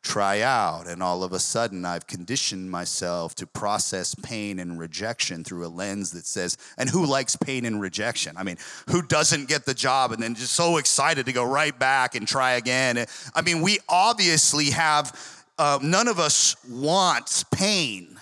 try 0.03 0.41
out. 0.41 0.89
And 0.89 1.03
all 1.03 1.23
of 1.23 1.33
a 1.33 1.39
sudden, 1.39 1.85
I've 1.85 2.07
conditioned 2.07 2.71
myself 2.71 3.35
to 3.37 3.47
process 3.47 4.15
pain 4.17 4.59
and 4.59 4.79
rejection 4.79 5.45
through 5.45 5.65
a 5.65 5.69
lens 5.69 6.11
that 6.11 6.27
says, 6.27 6.57
and 6.77 6.91
who 6.91 7.07
likes 7.07 7.37
pain 7.37 7.65
and 7.65 7.81
rejection? 7.81 8.37
I 8.37 8.43
mean, 8.43 8.57
who 8.91 9.03
doesn't 9.03 9.49
get 9.49 9.65
the 9.65 9.75
job 9.75 10.11
and 10.13 10.23
then 10.23 10.35
just 10.35 10.55
so 10.55 10.79
excited 10.79 11.27
to 11.27 11.33
go 11.33 11.45
right 11.45 11.79
back 11.79 12.17
and 12.17 12.27
try 12.27 12.53
again? 12.55 13.05
I 13.35 13.43
mean, 13.43 13.63
we 13.63 13.79
obviously 13.89 14.71
have, 14.71 15.45
uh, 15.59 15.79
none 15.83 16.09
of 16.09 16.19
us 16.19 16.57
wants 16.69 17.45
pain, 17.45 18.19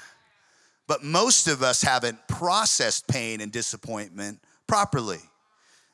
but 0.86 1.02
most 1.02 1.48
of 1.48 1.62
us 1.62 1.80
haven't 1.80 2.18
processed 2.28 3.08
pain 3.08 3.40
and 3.40 3.50
disappointment 3.50 4.40
properly. 4.66 5.20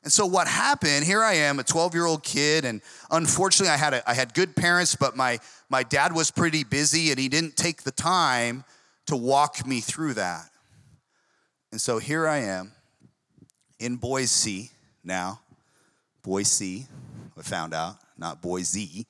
And 0.07 0.13
so 0.13 0.25
what 0.25 0.47
happened, 0.47 1.03
here 1.03 1.21
I 1.21 1.33
am, 1.33 1.59
a 1.59 1.63
12-year-old 1.63 2.23
kid, 2.23 2.63
and 2.63 2.81
unfortunately 3.11 3.73
I 3.73 3.75
had, 3.75 3.93
a, 3.93 4.09
I 4.09 4.13
had 4.13 4.33
good 4.33 4.55
parents, 4.55 4.95
but 4.95 5.17
my, 5.17 5.37
my 5.67 5.83
dad 5.83 6.13
was 6.13 6.31
pretty 6.31 6.63
busy 6.63 7.11
and 7.11 7.19
he 7.19 7.27
didn't 7.27 7.57
take 7.57 7.83
the 7.83 7.91
time 7.91 8.63
to 9.07 9.17
walk 9.17 9.67
me 9.67 9.81
through 9.81 10.13
that. 10.13 10.49
And 11.73 11.81
so 11.81 11.97
here 11.97 12.25
I 12.25 12.37
am 12.37 12.71
in 13.79 13.97
Boise 13.97 14.71
now. 15.03 15.41
Boise, 16.23 16.87
I 17.37 17.41
found 17.41 17.73
out, 17.73 17.97
not 18.17 18.41
Boise. 18.41 19.07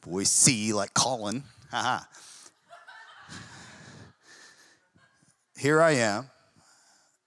Boise, 0.00 0.72
like 0.72 0.94
Colin. 0.94 1.44
Haha. 1.70 2.00
here 5.56 5.80
I 5.80 5.92
am, 5.92 6.28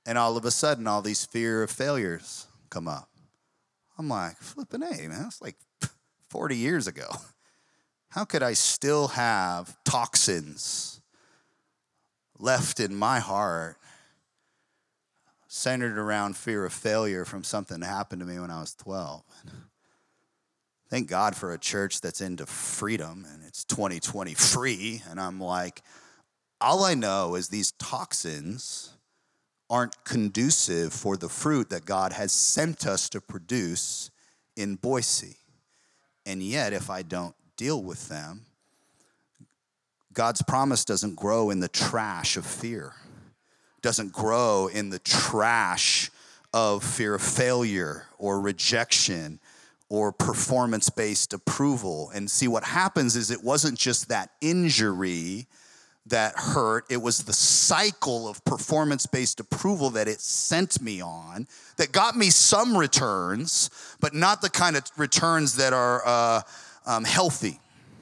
and 0.06 0.18
all 0.18 0.36
of 0.36 0.44
a 0.44 0.52
sudden, 0.52 0.88
all 0.88 1.02
these 1.02 1.24
fear 1.24 1.64
of 1.64 1.72
failures 1.72 2.45
come 2.76 2.88
up. 2.90 3.08
I'm 3.98 4.10
like, 4.10 4.36
flipping 4.36 4.84
A, 4.84 5.08
man, 5.08 5.24
that's 5.24 5.42
like 5.42 5.56
40 6.30 6.58
years 6.58 6.88
ago. 6.88 7.08
How 8.10 8.26
could 8.26 8.44
I 8.44 8.52
still 8.52 9.08
have 9.10 9.78
toxins 9.86 11.00
left 12.38 12.82
in 12.82 12.94
my 12.94 13.20
heart 13.20 13.78
centered 15.48 15.98
around 15.98 16.36
fear 16.36 16.66
of 16.66 16.74
failure 16.74 17.24
from 17.24 17.46
something 17.46 17.80
that 17.80 17.86
happened 17.86 18.20
to 18.20 18.28
me 18.28 18.40
when 18.40 18.52
I 18.52 18.60
was 18.60 18.76
12? 18.76 19.24
Thank 20.90 21.08
God 21.08 21.34
for 21.34 21.54
a 21.54 21.58
church 21.58 22.02
that's 22.02 22.20
into 22.20 22.46
freedom 22.46 23.26
and 23.32 23.42
it's 23.48 23.64
2020 23.64 24.34
free. 24.34 25.02
And 25.10 25.18
I'm 25.18 25.40
like, 25.40 25.82
all 26.60 26.84
I 26.84 26.94
know 26.94 27.36
is 27.36 27.48
these 27.48 27.72
toxins 27.72 28.95
aren't 29.70 30.04
conducive 30.04 30.94
for 30.94 31.18
the 31.18 31.30
fruit 31.30 31.70
that 31.70 31.86
God 31.86 32.14
has 32.14 32.32
sent 32.32 32.86
us 32.86 33.10
to 33.10 33.22
produce 33.22 34.12
in 34.56 34.76
Boise. 34.76 35.38
And 36.26 36.42
yet, 36.42 36.74
if 36.74 36.90
I 36.90 37.02
don't 37.02 37.36
deal 37.58 37.82
with 37.82 38.10
them, 38.10 38.46
God's 40.14 40.42
promise 40.42 40.86
doesn't 40.86 41.16
grow 41.16 41.50
in 41.50 41.60
the 41.60 41.68
trash 41.68 42.38
of 42.38 42.46
fear, 42.46 42.94
doesn't 43.82 44.14
grow 44.14 44.68
in 44.68 44.90
the 44.90 45.00
trash 45.00 46.10
of 46.54 46.84
fear 46.84 47.16
of 47.16 47.22
failure 47.22 48.06
or 48.18 48.40
rejection 48.40 49.40
or 49.90 50.12
performance 50.12 50.90
based 50.90 51.34
approval. 51.34 52.12
And 52.16 52.32
see, 52.32 52.48
what 52.48 52.64
happens 52.64 53.16
is 53.16 53.30
it 53.30 53.44
wasn't 53.44 53.78
just 53.78 54.08
that 54.08 54.32
injury 54.42 55.48
that 56.08 56.36
hurt. 56.36 56.86
It 56.90 56.98
was 56.98 57.24
the 57.24 57.34
cycle 57.34 58.28
of 58.28 58.44
performance 58.46 59.06
based 59.06 59.40
approval 59.40 59.90
that 59.92 60.08
it 60.08 60.22
sent 60.22 60.82
me 60.82 61.02
on 61.02 61.48
that 61.78 61.92
got 61.92 62.16
me 62.16 62.30
some 62.30 62.78
returns, 62.78 63.70
but 64.00 64.14
not 64.14 64.42
the 64.42 64.50
kind 64.50 64.76
of 64.76 64.84
returns 64.98 65.56
that 65.58 65.74
are 65.74 66.06
uh, 66.06 66.42
um, 66.86 67.04
healthy. 67.04 67.60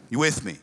You 0.10 0.20
with 0.20 0.44
me? 0.44 0.58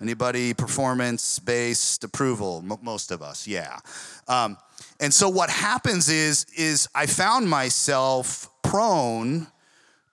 Anybody 0.00 0.54
performance 0.54 1.38
based 1.38 2.02
approval? 2.02 2.64
M- 2.68 2.78
most 2.82 3.10
of 3.10 3.22
us, 3.22 3.46
yeah. 3.46 3.78
Um, 4.26 4.56
and 5.00 5.12
so 5.12 5.28
what 5.28 5.50
happens 5.50 6.08
is 6.08 6.46
is 6.56 6.88
I 6.94 7.06
found 7.06 7.48
myself 7.48 8.48
prone 8.62 9.46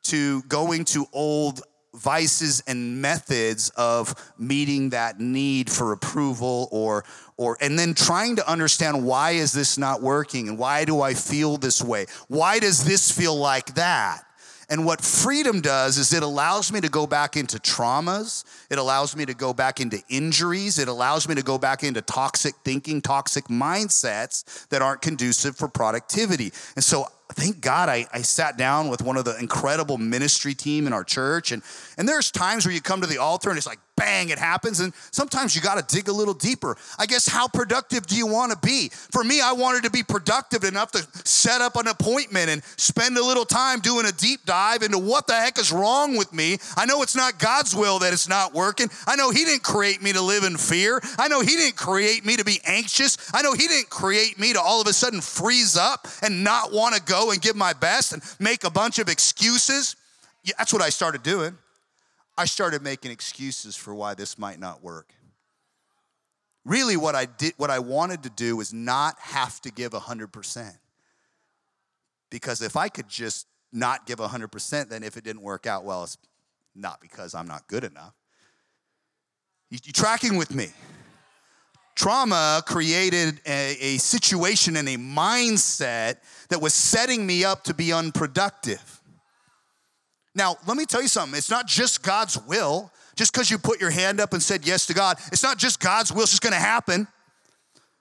to 0.04 0.42
going 0.44 0.86
to 0.86 1.06
old 1.14 1.62
vices 1.94 2.64
and 2.68 3.02
methods 3.02 3.70
of 3.76 4.34
meeting 4.38 4.92
that 4.92 5.20
need 5.20 5.70
for 5.70 5.92
approval 5.92 6.70
or 6.72 7.04
or 7.38 7.58
and 7.60 7.78
then 7.78 7.94
trying 7.94 8.36
to 8.38 8.50
understand 8.50 9.06
why 9.06 9.32
is 9.32 9.52
this 9.52 9.78
not 9.78 10.02
working 10.02 10.48
and 10.48 10.58
why 10.58 10.86
do 10.86 11.02
I 11.02 11.14
feel 11.14 11.58
this 11.58 11.82
way? 11.82 12.06
Why 12.28 12.60
does 12.60 12.84
this 12.84 13.12
feel 13.12 13.36
like 13.36 13.76
that? 13.76 14.24
And 14.72 14.86
what 14.86 15.02
freedom 15.02 15.60
does 15.60 15.98
is 15.98 16.14
it 16.14 16.24
allows 16.24 16.72
me 16.72 16.80
to 16.80 16.88
go 16.88 17.06
back 17.06 17.36
into 17.36 17.58
traumas. 17.60 18.46
It 18.70 18.78
allows 18.78 19.18
me 19.18 19.26
to 19.26 19.34
go 19.34 19.54
back 19.54 19.82
into 19.82 20.02
injuries. 20.08 20.80
It 20.80 20.88
allows 20.88 21.28
me 21.28 21.36
to 21.36 21.44
go 21.44 21.58
back 21.58 21.84
into 21.84 22.02
toxic 22.02 22.56
thinking, 22.64 23.02
toxic 23.02 23.46
mindsets 23.50 24.70
that 24.70 24.82
aren't 24.82 25.02
conducive 25.02 25.58
for 25.58 25.68
productivity. 25.68 26.54
And 26.78 26.86
so 26.86 27.08
thank 27.34 27.62
God 27.62 27.90
I, 27.90 28.08
I 28.14 28.22
sat 28.22 28.58
down 28.58 28.90
with 28.90 29.02
one 29.02 29.18
of 29.18 29.26
the 29.26 29.38
incredible 29.40 29.98
ministry 29.98 30.54
team 30.54 30.88
in 30.88 30.94
our 30.94 31.04
church. 31.04 31.52
And, 31.52 31.62
and 31.98 32.08
there's 32.08 32.32
times 32.32 32.66
where 32.66 32.74
you 32.74 32.82
come 32.82 33.02
to 33.02 33.08
the 33.08 33.18
altar 33.18 33.50
and 33.50 33.58
it's 33.58 33.68
like, 33.68 33.80
bang, 34.02 34.30
it 34.30 34.40
happens. 34.40 34.80
And 34.80 34.94
sometimes 35.12 35.56
you 35.56 35.62
got 35.62 35.78
to 35.78 35.96
dig 35.96 36.10
a 36.10 36.12
little 36.12 36.34
deeper. 36.34 36.76
I 36.98 37.06
guess, 37.06 37.28
how 37.28 37.48
productive 37.48 38.08
do 38.08 38.16
you 38.16 38.26
want 38.26 38.52
to 38.52 38.58
be? 38.58 38.90
For 38.90 39.24
me, 39.24 39.42
I 39.42 39.54
wanted 39.54 39.84
to 39.84 39.92
be 39.92 40.02
productive 40.02 40.64
enough 40.64 40.92
to 40.94 41.08
set 41.24 41.62
up 41.62 41.76
an 41.76 41.88
appointment 41.88 42.50
and 42.50 42.64
spend 42.78 43.16
a 43.18 43.24
little 43.24 43.46
time 43.46 43.80
doing 43.80 44.08
a 44.08 44.12
deep 44.12 44.44
dive 44.46 44.82
into 44.82 44.98
what 44.98 45.28
the 45.28 45.34
heck 45.34 45.60
is 45.60 45.72
wrong 45.72 46.18
with 46.18 46.34
me. 46.34 46.58
I 46.76 46.86
know 46.86 47.04
it's 47.04 47.16
not 47.16 47.38
God's 47.38 47.76
will 47.76 48.00
that 48.00 48.12
it's 48.12 48.28
not 48.28 48.54
working. 48.54 48.90
I 49.06 49.16
know 49.16 49.30
He 49.30 49.46
didn't 49.46 49.64
create 49.64 50.02
me 50.02 50.14
to 50.14 50.22
live 50.22 50.44
in 50.44 50.58
fear. 50.58 51.00
I 51.20 51.28
know 51.28 51.42
He 51.42 51.56
didn't 51.56 51.76
create 51.76 52.26
me 52.26 52.38
to 52.38 52.44
be 52.44 52.60
anxious. 52.66 53.18
I 53.34 53.44
know 53.44 53.54
He 53.54 53.68
didn't 53.68 53.90
create 53.90 54.40
me 54.40 54.54
to 54.54 54.62
all 54.62 54.82
of 54.82 54.88
a 54.88 54.94
sudden 54.94 55.22
freeze 55.22 55.78
up 55.78 56.08
and 56.24 56.44
not 56.44 56.74
want 56.74 56.96
to 56.96 57.02
go 57.02 57.32
and 57.32 57.40
give 57.40 57.56
my 57.56 57.74
best 57.74 58.14
and 58.14 58.24
make 58.40 58.64
a 58.64 58.72
bunch 58.72 58.98
of 58.98 59.10
excuses. 59.10 59.96
Yeah, 60.44 60.54
that's 60.58 60.74
what 60.74 60.82
I 60.82 60.90
started 60.90 61.22
doing. 61.22 61.56
I 62.38 62.46
started 62.46 62.82
making 62.82 63.12
excuses 63.12 63.76
for 63.76 63.94
why 63.94 64.14
this 64.14 64.38
might 64.38 64.60
not 64.60 64.84
work. 64.84 65.14
Really, 66.64 66.96
what 66.96 67.16
I 67.16 67.26
did, 67.26 67.54
what 67.58 67.70
I 67.70 67.80
wanted 67.80 68.24
to 68.24 68.30
do 68.30 68.56
was 68.56 68.74
not 68.74 69.18
have 69.20 69.60
to 69.62 69.72
give 69.72 69.92
100%. 69.92 70.78
Because 72.30 72.62
if 72.62 72.76
I 72.76 72.88
could 72.88 73.08
just 73.08 73.48
not 73.74 74.06
give 74.06 74.20
100%, 74.20 74.90
then 74.90 75.04
if 75.04 75.18
it 75.18 75.24
didn't 75.24 75.42
work 75.42 75.66
out 75.66 75.84
well, 75.84 76.04
it's 76.04 76.18
not 76.76 77.02
because 77.02 77.34
I'm 77.34 77.48
not 77.48 77.68
good 77.68 77.84
enough. 77.84 78.14
You, 79.70 79.80
you 79.84 79.94
tracking 79.94 80.38
with 80.38 80.54
me? 80.54 80.68
Trauma 81.96 82.64
created 82.66 83.42
a, 83.46 83.78
a 83.80 83.98
situation 83.98 84.78
and 84.78 84.88
a 84.88 84.98
mindset 84.98 86.18
that 86.50 86.62
was 86.62 86.74
setting 86.74 87.26
me 87.26 87.44
up 87.44 87.64
to 87.66 87.74
be 87.74 87.92
unproductive. 87.92 89.01
Now, 90.34 90.56
let 90.68 90.78
me 90.78 90.86
tell 90.86 91.02
you 91.02 91.08
something. 91.08 91.38
It's 91.38 91.50
not 91.50 91.68
just 91.68 92.04
God's 92.04 92.40
will. 92.48 92.92
Just 93.16 93.34
because 93.34 93.52
you 93.52 93.58
put 93.58 93.82
your 93.82 93.92
hand 93.92 94.20
up 94.20 94.34
and 94.34 94.42
said 94.42 94.66
yes 94.66 94.86
to 94.88 94.94
God, 94.94 95.18
it's 95.32 95.44
not 95.44 95.58
just 95.58 95.80
God's 95.80 96.12
will, 96.12 96.22
it's 96.22 96.32
just 96.32 96.42
gonna 96.42 96.56
happen. 96.56 97.08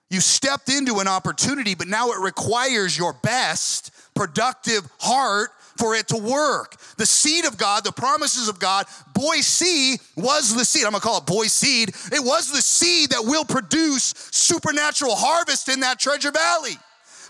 You 0.09 0.19
stepped 0.19 0.69
into 0.69 0.99
an 0.99 1.07
opportunity, 1.07 1.75
but 1.75 1.87
now 1.87 2.11
it 2.11 2.19
requires 2.19 2.97
your 2.97 3.13
best, 3.13 3.91
productive 4.15 4.89
heart 4.99 5.51
for 5.77 5.95
it 5.95 6.07
to 6.09 6.17
work. 6.17 6.75
The 6.97 7.05
seed 7.05 7.45
of 7.45 7.57
God, 7.57 7.83
the 7.83 7.91
promises 7.91 8.47
of 8.47 8.59
God, 8.59 8.85
Boise 9.13 9.99
was 10.15 10.53
the 10.55 10.65
seed. 10.65 10.85
I'm 10.85 10.91
gonna 10.91 11.01
call 11.01 11.19
it 11.19 11.25
boy 11.25 11.47
seed. 11.47 11.89
It 11.89 12.23
was 12.23 12.51
the 12.51 12.61
seed 12.61 13.11
that 13.11 13.23
will 13.23 13.45
produce 13.45 14.13
supernatural 14.31 15.15
harvest 15.15 15.69
in 15.69 15.81
that 15.81 15.99
treasure 15.99 16.31
valley. 16.31 16.77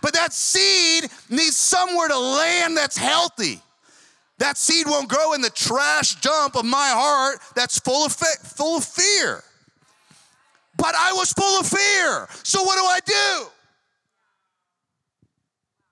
But 0.02 0.14
that 0.14 0.34
seed 0.34 1.10
needs 1.30 1.56
somewhere 1.56 2.08
to 2.08 2.18
land 2.18 2.78
that's 2.78 2.98
healthy. 2.98 3.62
That 4.42 4.58
seed 4.58 4.88
won't 4.88 5.08
grow 5.08 5.34
in 5.34 5.42
the 5.42 5.52
trash 5.52 6.16
dump 6.16 6.56
of 6.56 6.66
my 6.66 6.90
heart 6.96 7.38
that's 7.54 7.78
full 7.78 8.04
of, 8.04 8.12
full 8.12 8.78
of 8.78 8.84
fear. 8.84 9.44
But 10.76 10.96
I 10.96 11.14
was 11.14 11.32
full 11.32 11.60
of 11.60 11.68
fear. 11.68 12.28
So 12.42 12.64
what 12.64 12.76
do 12.76 12.84
I 12.84 13.00
do? 13.06 13.50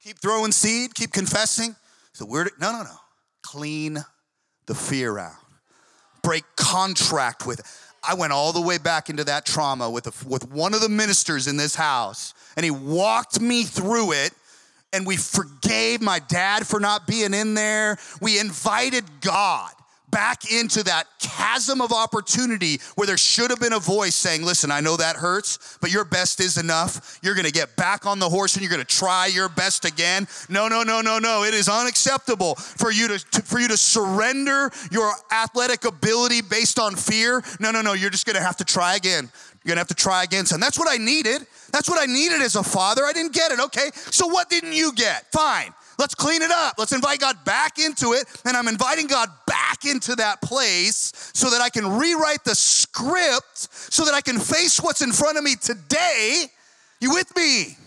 Keep 0.03 0.17
throwing 0.17 0.51
seed, 0.51 0.95
keep 0.95 1.11
confessing. 1.11 1.75
So 2.13 2.25
we're 2.25 2.45
no, 2.59 2.71
no, 2.71 2.81
no. 2.81 2.95
Clean 3.43 3.99
the 4.65 4.73
fear 4.73 5.19
out. 5.19 5.33
Break 6.23 6.43
contract 6.55 7.45
with 7.45 7.59
it. 7.59 7.67
I 8.01 8.15
went 8.15 8.33
all 8.33 8.51
the 8.51 8.61
way 8.61 8.79
back 8.79 9.11
into 9.11 9.25
that 9.25 9.45
trauma 9.45 9.91
with, 9.91 10.07
a, 10.07 10.27
with 10.27 10.49
one 10.49 10.73
of 10.73 10.81
the 10.81 10.89
ministers 10.89 11.45
in 11.45 11.57
this 11.57 11.75
house, 11.75 12.33
and 12.57 12.63
he 12.63 12.71
walked 12.71 13.39
me 13.39 13.63
through 13.63 14.13
it 14.13 14.33
and 14.93 15.05
we 15.05 15.17
forgave 15.17 16.01
my 16.01 16.19
dad 16.19 16.65
for 16.65 16.79
not 16.79 17.07
being 17.07 17.33
in 17.33 17.53
there. 17.53 17.97
We 18.21 18.39
invited 18.39 19.03
God 19.21 19.71
back 20.11 20.51
into 20.51 20.83
that 20.83 21.05
chasm 21.19 21.81
of 21.81 21.91
opportunity 21.91 22.79
where 22.95 23.05
there 23.05 23.17
should 23.17 23.49
have 23.49 23.59
been 23.59 23.73
a 23.73 23.79
voice 23.79 24.15
saying, 24.15 24.43
Listen, 24.43 24.71
I 24.71 24.79
know 24.79 24.97
that 24.97 25.15
hurts, 25.15 25.77
but 25.81 25.91
your 25.91 26.05
best 26.05 26.39
is 26.39 26.57
enough. 26.57 27.19
You're 27.21 27.35
gonna 27.35 27.51
get 27.51 27.75
back 27.75 28.05
on 28.05 28.19
the 28.19 28.29
horse 28.29 28.55
and 28.55 28.63
you're 28.63 28.71
gonna 28.71 28.83
try 28.83 29.27
your 29.27 29.49
best 29.49 29.85
again. 29.85 30.27
No, 30.49 30.67
no, 30.67 30.83
no, 30.83 31.01
no, 31.01 31.19
no. 31.19 31.43
It 31.43 31.53
is 31.53 31.69
unacceptable 31.69 32.55
for 32.55 32.91
you 32.91 33.07
to, 33.09 33.19
to 33.31 33.41
for 33.41 33.59
you 33.59 33.67
to 33.67 33.77
surrender 33.77 34.71
your 34.91 35.11
athletic 35.31 35.85
ability 35.85 36.41
based 36.41 36.79
on 36.79 36.95
fear. 36.95 37.43
No, 37.59 37.71
no, 37.71 37.81
no. 37.81 37.93
You're 37.93 38.09
just 38.09 38.25
gonna 38.25 38.41
have 38.41 38.57
to 38.57 38.65
try 38.65 38.95
again. 38.95 39.29
You're 39.69 39.75
gonna 39.75 39.81
have 39.81 39.87
to 39.89 39.93
try 39.93 40.23
again, 40.23 40.47
son. 40.47 40.59
That's 40.59 40.79
what 40.79 40.89
I 40.89 40.97
needed. 40.97 41.45
That's 41.71 41.87
what 41.87 42.01
I 42.01 42.11
needed 42.11 42.41
as 42.41 42.55
a 42.55 42.63
father. 42.63 43.05
I 43.05 43.13
didn't 43.13 43.33
get 43.33 43.51
it. 43.51 43.59
Okay, 43.59 43.91
so 43.93 44.25
what 44.25 44.49
didn't 44.49 44.73
you 44.73 44.91
get? 44.93 45.31
Fine. 45.31 45.75
Let's 45.99 46.15
clean 46.15 46.41
it 46.41 46.49
up. 46.49 46.73
Let's 46.79 46.91
invite 46.91 47.19
God 47.19 47.37
back 47.45 47.77
into 47.77 48.13
it. 48.13 48.25
And 48.45 48.57
I'm 48.57 48.67
inviting 48.67 49.05
God 49.05 49.29
back 49.45 49.85
into 49.85 50.15
that 50.15 50.41
place 50.41 51.11
so 51.35 51.51
that 51.51 51.61
I 51.61 51.69
can 51.69 51.99
rewrite 51.99 52.43
the 52.45 52.55
script 52.55 53.67
so 53.93 54.05
that 54.05 54.15
I 54.15 54.21
can 54.21 54.39
face 54.39 54.81
what's 54.81 55.03
in 55.03 55.11
front 55.11 55.37
of 55.37 55.43
me 55.43 55.55
today. 55.55 56.45
You 56.99 57.13
with 57.13 57.31
me? 57.35 57.77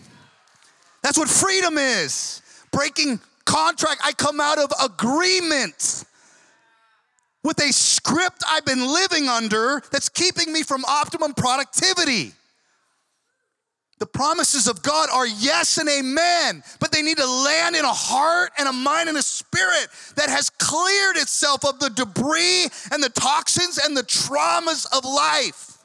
That's 1.01 1.17
what 1.17 1.27
freedom 1.27 1.77
is. 1.77 2.41
Breaking 2.71 3.19
contract. 3.43 3.99
I 4.05 4.13
come 4.13 4.39
out 4.39 4.57
of 4.57 4.71
agreement 4.81 6.05
with 7.43 7.59
a 7.61 7.71
script 7.71 8.43
I've 8.49 8.65
been 8.65 8.85
living 8.87 9.27
under 9.27 9.81
that's 9.91 10.09
keeping 10.09 10.51
me 10.51 10.63
from 10.63 10.83
optimum 10.85 11.33
productivity. 11.33 12.31
The 13.99 14.07
promises 14.07 14.67
of 14.67 14.81
God 14.81 15.09
are 15.13 15.27
yes 15.27 15.77
and 15.77 15.87
amen, 15.87 16.63
but 16.79 16.91
they 16.91 17.01
need 17.01 17.17
to 17.17 17.25
land 17.25 17.75
in 17.75 17.85
a 17.85 17.93
heart 17.93 18.51
and 18.57 18.67
a 18.67 18.73
mind 18.73 19.07
and 19.07 19.17
a 19.17 19.21
spirit 19.21 19.87
that 20.15 20.29
has 20.29 20.49
cleared 20.49 21.15
itself 21.15 21.63
of 21.63 21.79
the 21.79 21.89
debris 21.89 22.67
and 22.91 23.01
the 23.01 23.09
toxins 23.09 23.77
and 23.77 23.95
the 23.95 24.03
traumas 24.03 24.85
of 24.91 25.05
life. 25.05 25.77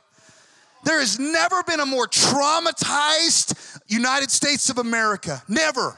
There 0.85 0.99
has 0.99 1.18
never 1.18 1.62
been 1.62 1.81
a 1.81 1.87
more 1.87 2.07
traumatized 2.07 3.81
United 3.87 4.31
States 4.31 4.71
of 4.71 4.79
America. 4.79 5.42
Never. 5.47 5.97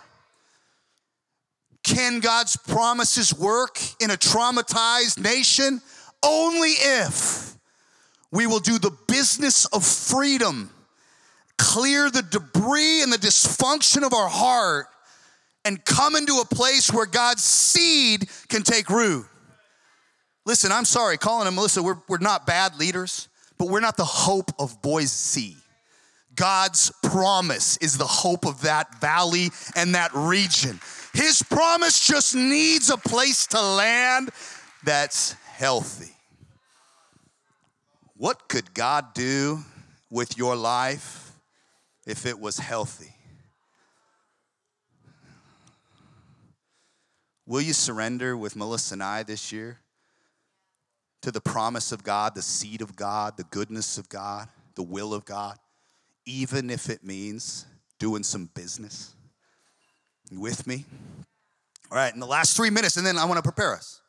Can 1.83 2.21
God's 2.21 2.57
promises 2.57 3.35
work 3.35 3.79
in 4.01 4.11
a 4.11 4.17
traumatized 4.17 5.23
nation? 5.23 5.81
Only 6.23 6.71
if 6.71 7.55
we 8.31 8.47
will 8.47 8.61
do 8.61 8.79
the 8.79 8.97
business 9.09 9.67
of 9.67 9.85
freedom, 9.85 10.71
clear 11.59 12.11
the 12.11 12.23
debris 12.23 13.03
and 13.03 13.13
the 13.13 13.19
dysfunction 13.19 14.05
of 14.05 14.13
our 14.13 14.29
heart, 14.29 14.87
and 15.65 15.85
come 15.85 16.17
into 16.17 16.35
a 16.35 16.45
place 16.45 16.93
where 16.93 17.07
God's 17.07 17.43
seed 17.43 18.29
can 18.49 18.63
take 18.63 18.89
root. 18.89 19.27
Listen, 20.47 20.73
I'm 20.73 20.85
sorry, 20.85 21.19
Colin 21.19 21.47
and 21.47 21.57
Melissa, 21.57 21.83
we're, 21.83 21.99
we're 22.09 22.19
not 22.19 22.47
bad 22.47 22.79
leaders, 22.79 23.29
but 23.59 23.69
we're 23.69 23.81
not 23.81 23.97
the 23.97 24.05
hope 24.05 24.51
of 24.59 24.81
Boise. 24.81 25.57
God's 26.35 26.93
promise 27.03 27.77
is 27.79 27.99
the 27.99 28.07
hope 28.07 28.47
of 28.47 28.63
that 28.63 29.01
valley 29.01 29.51
and 29.77 29.95
that 29.95 30.11
region. 30.15 30.81
His 31.13 31.43
promise 31.43 31.99
just 32.01 32.35
needs 32.35 32.91
a 32.91 32.97
place 32.97 33.47
to 33.49 33.61
land 33.61 34.31
that's 34.85 35.33
healthy. 35.33 36.15
What 38.17 38.49
could 38.49 38.75
God 38.75 39.15
do 39.15 39.61
with 40.11 40.37
your 40.37 40.57
life 40.57 41.33
if 42.07 42.27
it 42.27 42.39
was 42.39 42.59
healthy? 42.59 43.15
Will 47.47 47.61
you 47.61 47.73
surrender 47.73 48.37
with 48.37 48.55
Melissa 48.55 48.95
and 48.95 49.03
I 49.03 49.23
this 49.23 49.51
year 49.51 49.79
to 51.23 51.33
the 51.33 51.41
promise 51.41 51.93
of 51.93 52.05
God, 52.05 52.35
the 52.35 52.43
seed 52.43 52.81
of 52.81 52.95
God, 52.95 53.37
the 53.37 53.45
goodness 53.45 53.99
of 53.99 54.09
God? 54.09 54.49
the 54.81 54.83
will 54.83 55.13
of 55.13 55.27
God, 55.27 55.59
even 56.25 56.71
if 56.71 56.89
it 56.89 57.05
means 57.05 57.67
doing 57.99 58.23
some 58.23 58.49
business. 58.55 59.15
You 60.31 60.41
with 60.41 60.67
me? 60.67 60.85
All 61.91 61.99
right, 61.99 62.15
in 62.15 62.21
the 62.21 62.27
last 62.27 62.57
three 62.57 62.71
minutes, 62.71 62.97
and 62.97 63.05
then 63.05 63.19
I 63.19 63.25
want 63.25 63.39
to 63.39 63.43
prepare 63.43 63.75
us. 63.75 64.01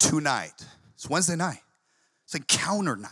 Tonight, 0.00 0.64
it's 0.94 1.08
Wednesday 1.08 1.36
night, 1.36 1.60
it's 2.24 2.34
encounter 2.34 2.96
night. 2.96 3.10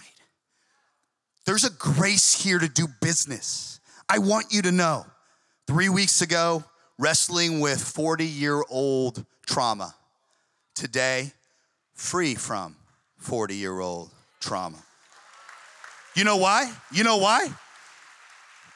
There's 1.47 1.65
a 1.65 1.71
grace 1.71 2.43
here 2.43 2.59
to 2.59 2.69
do 2.69 2.87
business. 3.01 3.81
I 4.09 4.19
want 4.19 4.47
you 4.51 4.63
to 4.63 4.73
know. 4.73 5.07
Three 5.67 5.89
weeks 5.89 6.21
ago, 6.21 6.65
wrestling 6.99 7.61
with 7.61 7.81
40 7.81 8.27
year 8.27 8.63
old 8.69 9.25
trauma. 9.47 9.95
Today, 10.75 11.33
free 11.95 12.35
from 12.35 12.77
40 13.19 13.55
year 13.55 13.79
old 13.79 14.11
trauma. 14.41 14.79
You 16.17 16.25
know 16.25 16.37
why? 16.37 16.73
You 16.93 17.05
know 17.05 17.19
why? 17.19 17.49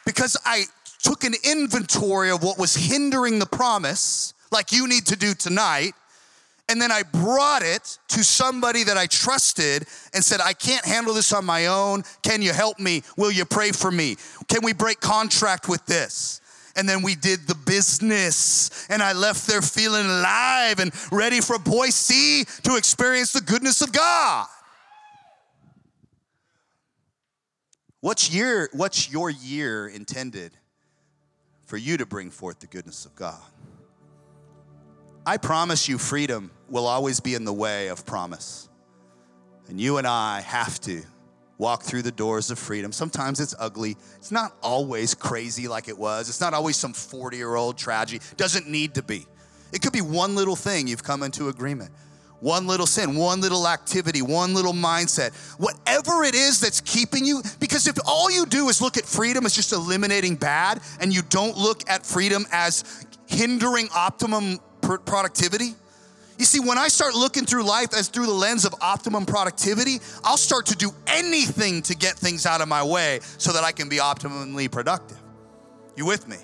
Because 0.07 0.37
I 0.45 0.65
took 1.05 1.23
an 1.23 1.35
inventory 1.45 2.31
of 2.31 2.43
what 2.43 2.59
was 2.59 2.75
hindering 2.75 3.39
the 3.39 3.47
promise, 3.47 4.33
like 4.51 4.73
you 4.73 4.89
need 4.89 5.07
to 5.07 5.17
do 5.17 5.35
tonight, 5.35 5.93
and 6.69 6.81
then 6.81 6.91
I 6.91 7.03
brought 7.03 7.63
it 7.63 7.99
to 8.09 8.25
somebody 8.25 8.85
that 8.85 8.97
I 8.97 9.07
trusted 9.07 9.87
and 10.15 10.25
said, 10.25 10.41
I 10.41 10.55
can't 10.55 10.85
handle 10.85 11.13
this 11.13 11.31
on 11.33 11.45
my 11.45 11.67
own. 11.67 12.05
Can 12.23 12.41
you 12.41 12.55
help 12.55 12.81
me? 12.81 13.03
Will 13.19 13.31
you 13.31 13.45
pray 13.45 13.71
for 13.71 13.91
me? 13.91 14.17
Can 14.49 14.65
we 14.65 14.73
break 14.73 15.01
contract 15.01 15.69
with 15.69 15.85
this? 15.85 16.41
And 16.75 16.89
then 16.89 17.03
we 17.03 17.17
did 17.17 17.47
the 17.47 17.55
business, 17.55 18.87
and 18.89 19.03
I 19.03 19.13
left 19.13 19.47
there 19.47 19.63
feeling 19.63 20.07
alive 20.07 20.81
and 20.81 20.91
ready 21.13 21.41
for 21.41 21.59
Boise 21.59 22.45
to 22.63 22.77
experience 22.77 23.33
the 23.33 23.43
goodness 23.43 23.83
of 23.83 23.93
God. 23.93 24.47
What's 28.01 28.33
year, 28.33 28.71
what's 28.73 29.13
your 29.13 29.31
year 29.31 29.87
intended 29.87 30.57
for 31.75 31.79
you 31.79 31.97
to 31.97 32.07
bring 32.07 32.31
forth 32.31 32.61
the 32.61 32.69
goodness 32.69 33.05
of 33.05 33.17
God? 33.17 33.43
I 35.27 35.39
promise 35.39 35.89
you, 35.89 35.99
freedom 35.99 36.53
will 36.69 36.87
always 36.87 37.19
be 37.19 37.35
in 37.35 37.45
the 37.45 37.53
way 37.53 37.89
of 37.89 38.07
promise. 38.07 38.69
And 39.67 39.81
you 39.81 39.99
and 39.99 40.07
I 40.07 40.43
have 40.43 40.81
to 40.83 41.03
walk 41.59 41.83
through 41.83 42.03
the 42.03 42.13
doors 42.13 42.53
of 42.53 42.61
freedom. 42.61 42.93
Sometimes 42.93 43.41
it's 43.41 43.57
ugly. 43.59 43.97
It's 44.19 44.31
not 44.31 44.57
always 44.63 45.15
crazy 45.17 45.67
like 45.67 45.89
it 45.89 45.99
was. 45.99 46.29
It's 46.29 46.41
not 46.41 46.55
always 46.55 46.77
some 46.77 46.93
40 46.93 47.37
year 47.39 47.57
old 47.57 47.77
tragedy. 47.77 48.25
Doesn't 48.37 48.69
need 48.69 48.95
to 48.95 49.03
be. 49.03 49.27
It 49.73 49.83
could 49.83 49.93
be 49.93 50.01
one 50.01 50.37
little 50.37 50.55
thing 50.55 50.87
you've 50.87 51.03
come 51.03 51.25
into 51.25 51.49
agreement. 51.49 51.91
One 52.45 52.67
little 52.67 52.87
sin, 52.87 53.17
one 53.17 53.41
little 53.41 53.67
activity, 53.67 54.21
one 54.21 54.53
little 54.53 54.75
mindset, 54.75 55.35
whatever 55.57 56.25
it 56.25 56.35
is 56.35 56.61
that's 56.61 56.83
keeping 56.83 57.25
you. 57.25 57.43
Because 57.59 57.87
if 57.87 57.97
all 58.05 58.31
you 58.31 58.45
do 58.45 58.69
is 58.69 58.83
look 58.83 58.99
at 58.99 59.07
freedom 59.07 59.47
as 59.47 59.55
just 59.55 59.73
eliminating 59.73 60.37
bad 60.37 60.83
and 61.01 61.11
you 61.11 61.23
don't 61.31 61.57
look 61.57 61.89
at 61.89 62.05
freedom 62.05 62.45
as 62.53 63.07
hindering 63.25 63.89
optimum 63.97 64.59
productivity, 64.83 65.75
you 66.39 66.45
see, 66.45 66.61
when 66.61 66.77
I 66.77 66.89
start 66.89 67.15
looking 67.15 67.47
through 67.47 67.63
life 67.63 67.95
as 67.97 68.09
through 68.09 68.27
the 68.27 68.33
lens 68.33 68.67
of 68.67 68.75
optimum 68.83 69.25
productivity, 69.25 70.01
I'll 70.23 70.37
start 70.37 70.67
to 70.67 70.77
do 70.77 70.91
anything 71.07 71.81
to 71.81 71.97
get 71.97 72.15
things 72.15 72.45
out 72.45 72.61
of 72.61 72.69
my 72.69 72.83
way 72.83 73.21
so 73.39 73.55
that 73.55 73.65
I 73.65 73.73
can 73.73 73.89
be 73.89 73.97
optimally 73.97 74.71
productive. 74.71 75.17
You 75.97 76.05
with 76.05 76.29
me? 76.29 76.37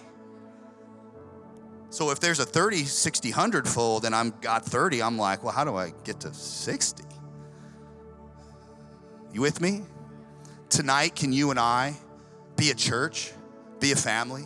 So 1.91 2.13
if 2.13 2.21
there's 2.21 2.39
a 2.39 2.45
30, 2.45 2.85
60, 2.85 3.31
100 3.31 3.69
fold 3.69 4.05
and 4.05 4.15
I'm 4.15 4.33
got 4.41 4.65
30, 4.65 5.03
I'm 5.03 5.19
like, 5.19 5.43
well, 5.43 5.53
how 5.53 5.65
do 5.65 5.75
I 5.75 5.93
get 6.05 6.21
to 6.21 6.33
60? 6.33 7.03
You 9.33 9.41
with 9.41 9.61
me? 9.61 9.83
Tonight, 10.69 11.17
can 11.17 11.33
you 11.33 11.51
and 11.51 11.59
I 11.59 11.97
be 12.57 12.71
a 12.71 12.75
church, 12.75 13.33
be 13.81 13.91
a 13.91 13.97
family? 13.97 14.45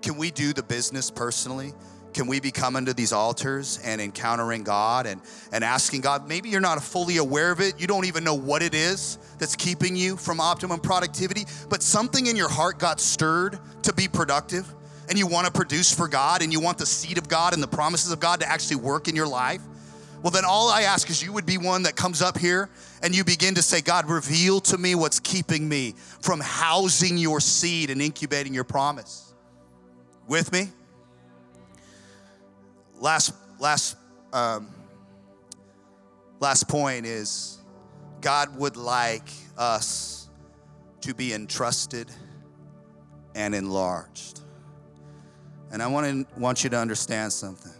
Can 0.00 0.16
we 0.16 0.30
do 0.30 0.54
the 0.54 0.62
business 0.62 1.10
personally? 1.10 1.74
Can 2.14 2.26
we 2.28 2.40
be 2.40 2.50
coming 2.50 2.86
to 2.86 2.94
these 2.94 3.12
altars 3.12 3.78
and 3.84 4.00
encountering 4.00 4.62
God 4.62 5.04
and, 5.04 5.20
and 5.52 5.62
asking 5.62 6.00
God? 6.00 6.26
Maybe 6.26 6.48
you're 6.48 6.62
not 6.62 6.82
fully 6.82 7.18
aware 7.18 7.52
of 7.52 7.60
it. 7.60 7.78
You 7.78 7.86
don't 7.86 8.06
even 8.06 8.24
know 8.24 8.34
what 8.34 8.62
it 8.62 8.72
is 8.72 9.18
that's 9.38 9.54
keeping 9.54 9.96
you 9.96 10.16
from 10.16 10.40
optimum 10.40 10.80
productivity, 10.80 11.44
but 11.68 11.82
something 11.82 12.26
in 12.26 12.36
your 12.36 12.48
heart 12.48 12.78
got 12.78 13.00
stirred 13.00 13.58
to 13.82 13.92
be 13.92 14.08
productive 14.08 14.66
and 15.08 15.18
you 15.18 15.26
want 15.26 15.46
to 15.46 15.52
produce 15.52 15.94
for 15.94 16.08
God 16.08 16.42
and 16.42 16.52
you 16.52 16.60
want 16.60 16.78
the 16.78 16.86
seed 16.86 17.18
of 17.18 17.28
God 17.28 17.54
and 17.54 17.62
the 17.62 17.68
promises 17.68 18.12
of 18.12 18.20
God 18.20 18.40
to 18.40 18.48
actually 18.48 18.76
work 18.76 19.08
in 19.08 19.16
your 19.16 19.28
life. 19.28 19.60
Well, 20.22 20.30
then 20.30 20.44
all 20.44 20.68
I 20.70 20.82
ask 20.82 21.08
is 21.10 21.22
you 21.22 21.32
would 21.32 21.46
be 21.46 21.58
one 21.58 21.84
that 21.84 21.94
comes 21.94 22.22
up 22.22 22.38
here 22.38 22.68
and 23.02 23.14
you 23.14 23.22
begin 23.22 23.54
to 23.54 23.62
say, 23.62 23.80
God, 23.80 24.08
reveal 24.08 24.60
to 24.62 24.78
me 24.78 24.94
what's 24.94 25.20
keeping 25.20 25.68
me 25.68 25.94
from 26.20 26.40
housing 26.40 27.16
your 27.16 27.40
seed 27.40 27.90
and 27.90 28.02
incubating 28.02 28.54
your 28.54 28.64
promise. 28.64 29.34
With 30.26 30.52
me? 30.52 30.68
last 33.00 33.34
last 33.58 33.96
um, 34.32 34.68
last 36.40 36.68
point 36.68 37.06
is 37.06 37.58
God 38.20 38.56
would 38.56 38.76
like 38.76 39.28
us 39.56 40.28
to 41.02 41.14
be 41.14 41.32
entrusted 41.32 42.10
and 43.34 43.54
enlarged. 43.54 44.40
And 45.72 45.82
I 45.82 45.86
want 45.86 46.28
to 46.28 46.40
want 46.40 46.64
you 46.64 46.70
to 46.70 46.78
understand 46.78 47.32
something. 47.32 47.72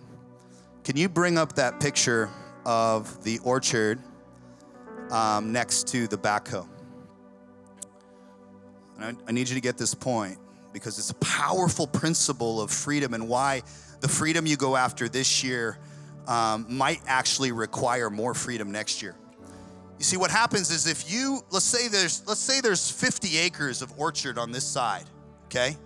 Can 0.84 0.96
you 0.96 1.08
bring 1.08 1.38
up 1.38 1.54
that 1.54 1.80
picture 1.80 2.30
of 2.64 3.22
the 3.24 3.38
orchard 3.40 3.98
um, 5.10 5.52
next 5.52 5.88
to 5.88 6.06
the 6.06 6.18
backhoe? 6.18 6.68
And 8.96 9.04
I, 9.04 9.28
I 9.28 9.32
need 9.32 9.48
you 9.48 9.54
to 9.54 9.60
get 9.60 9.78
this 9.78 9.94
point 9.94 10.38
because 10.72 10.98
it's 10.98 11.10
a 11.10 11.14
powerful 11.14 11.86
principle 11.86 12.60
of 12.60 12.70
freedom 12.70 13.14
and 13.14 13.28
why 13.28 13.62
the 14.00 14.08
freedom 14.08 14.46
you 14.46 14.56
go 14.56 14.76
after 14.76 15.08
this 15.08 15.42
year 15.42 15.78
um, 16.26 16.66
might 16.68 17.00
actually 17.06 17.52
require 17.52 18.10
more 18.10 18.34
freedom 18.34 18.70
next 18.70 19.02
year. 19.02 19.14
You 19.98 20.04
see, 20.04 20.16
what 20.16 20.30
happens 20.30 20.70
is 20.70 20.86
if 20.86 21.10
you 21.10 21.40
let's 21.50 21.64
say 21.64 21.88
there's 21.88 22.26
let's 22.26 22.40
say 22.40 22.60
there's 22.60 22.90
50 22.90 23.38
acres 23.38 23.80
of 23.80 23.98
orchard 23.98 24.38
on 24.38 24.52
this 24.52 24.64
side, 24.64 25.04
okay, 25.46 25.76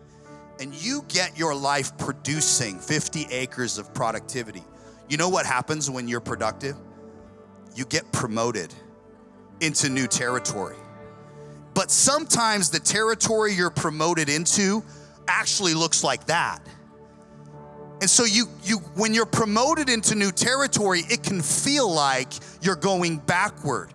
and 0.61 0.75
you 0.75 1.03
get 1.09 1.38
your 1.38 1.55
life 1.55 1.96
producing 1.96 2.79
50 2.79 3.27
acres 3.31 3.79
of 3.79 3.92
productivity. 3.94 4.62
You 5.09 5.16
know 5.16 5.31
what 5.31 5.46
happens 5.46 5.90
when 5.90 6.07
you're 6.07 6.20
productive? 6.20 6.77
You 7.75 7.87
get 7.87 8.12
promoted 8.12 8.73
into 9.61 9.88
new 9.88 10.07
territory. 10.07 10.77
But 11.73 11.90
sometimes 11.90 12.68
the 12.68 12.79
territory 12.79 13.55
you're 13.55 13.70
promoted 13.70 14.29
into 14.29 14.85
actually 15.27 15.73
looks 15.73 16.05
like 16.05 16.27
that. 16.27 16.61
And 18.03 18.09
so 18.09 18.25
you 18.25 18.46
you 18.62 18.79
when 18.96 19.14
you're 19.14 19.27
promoted 19.27 19.88
into 19.88 20.14
new 20.14 20.31
territory, 20.31 21.01
it 21.09 21.23
can 21.23 21.40
feel 21.42 21.90
like 21.92 22.33
you're 22.62 22.77
going 22.77 23.18
backward 23.18 23.92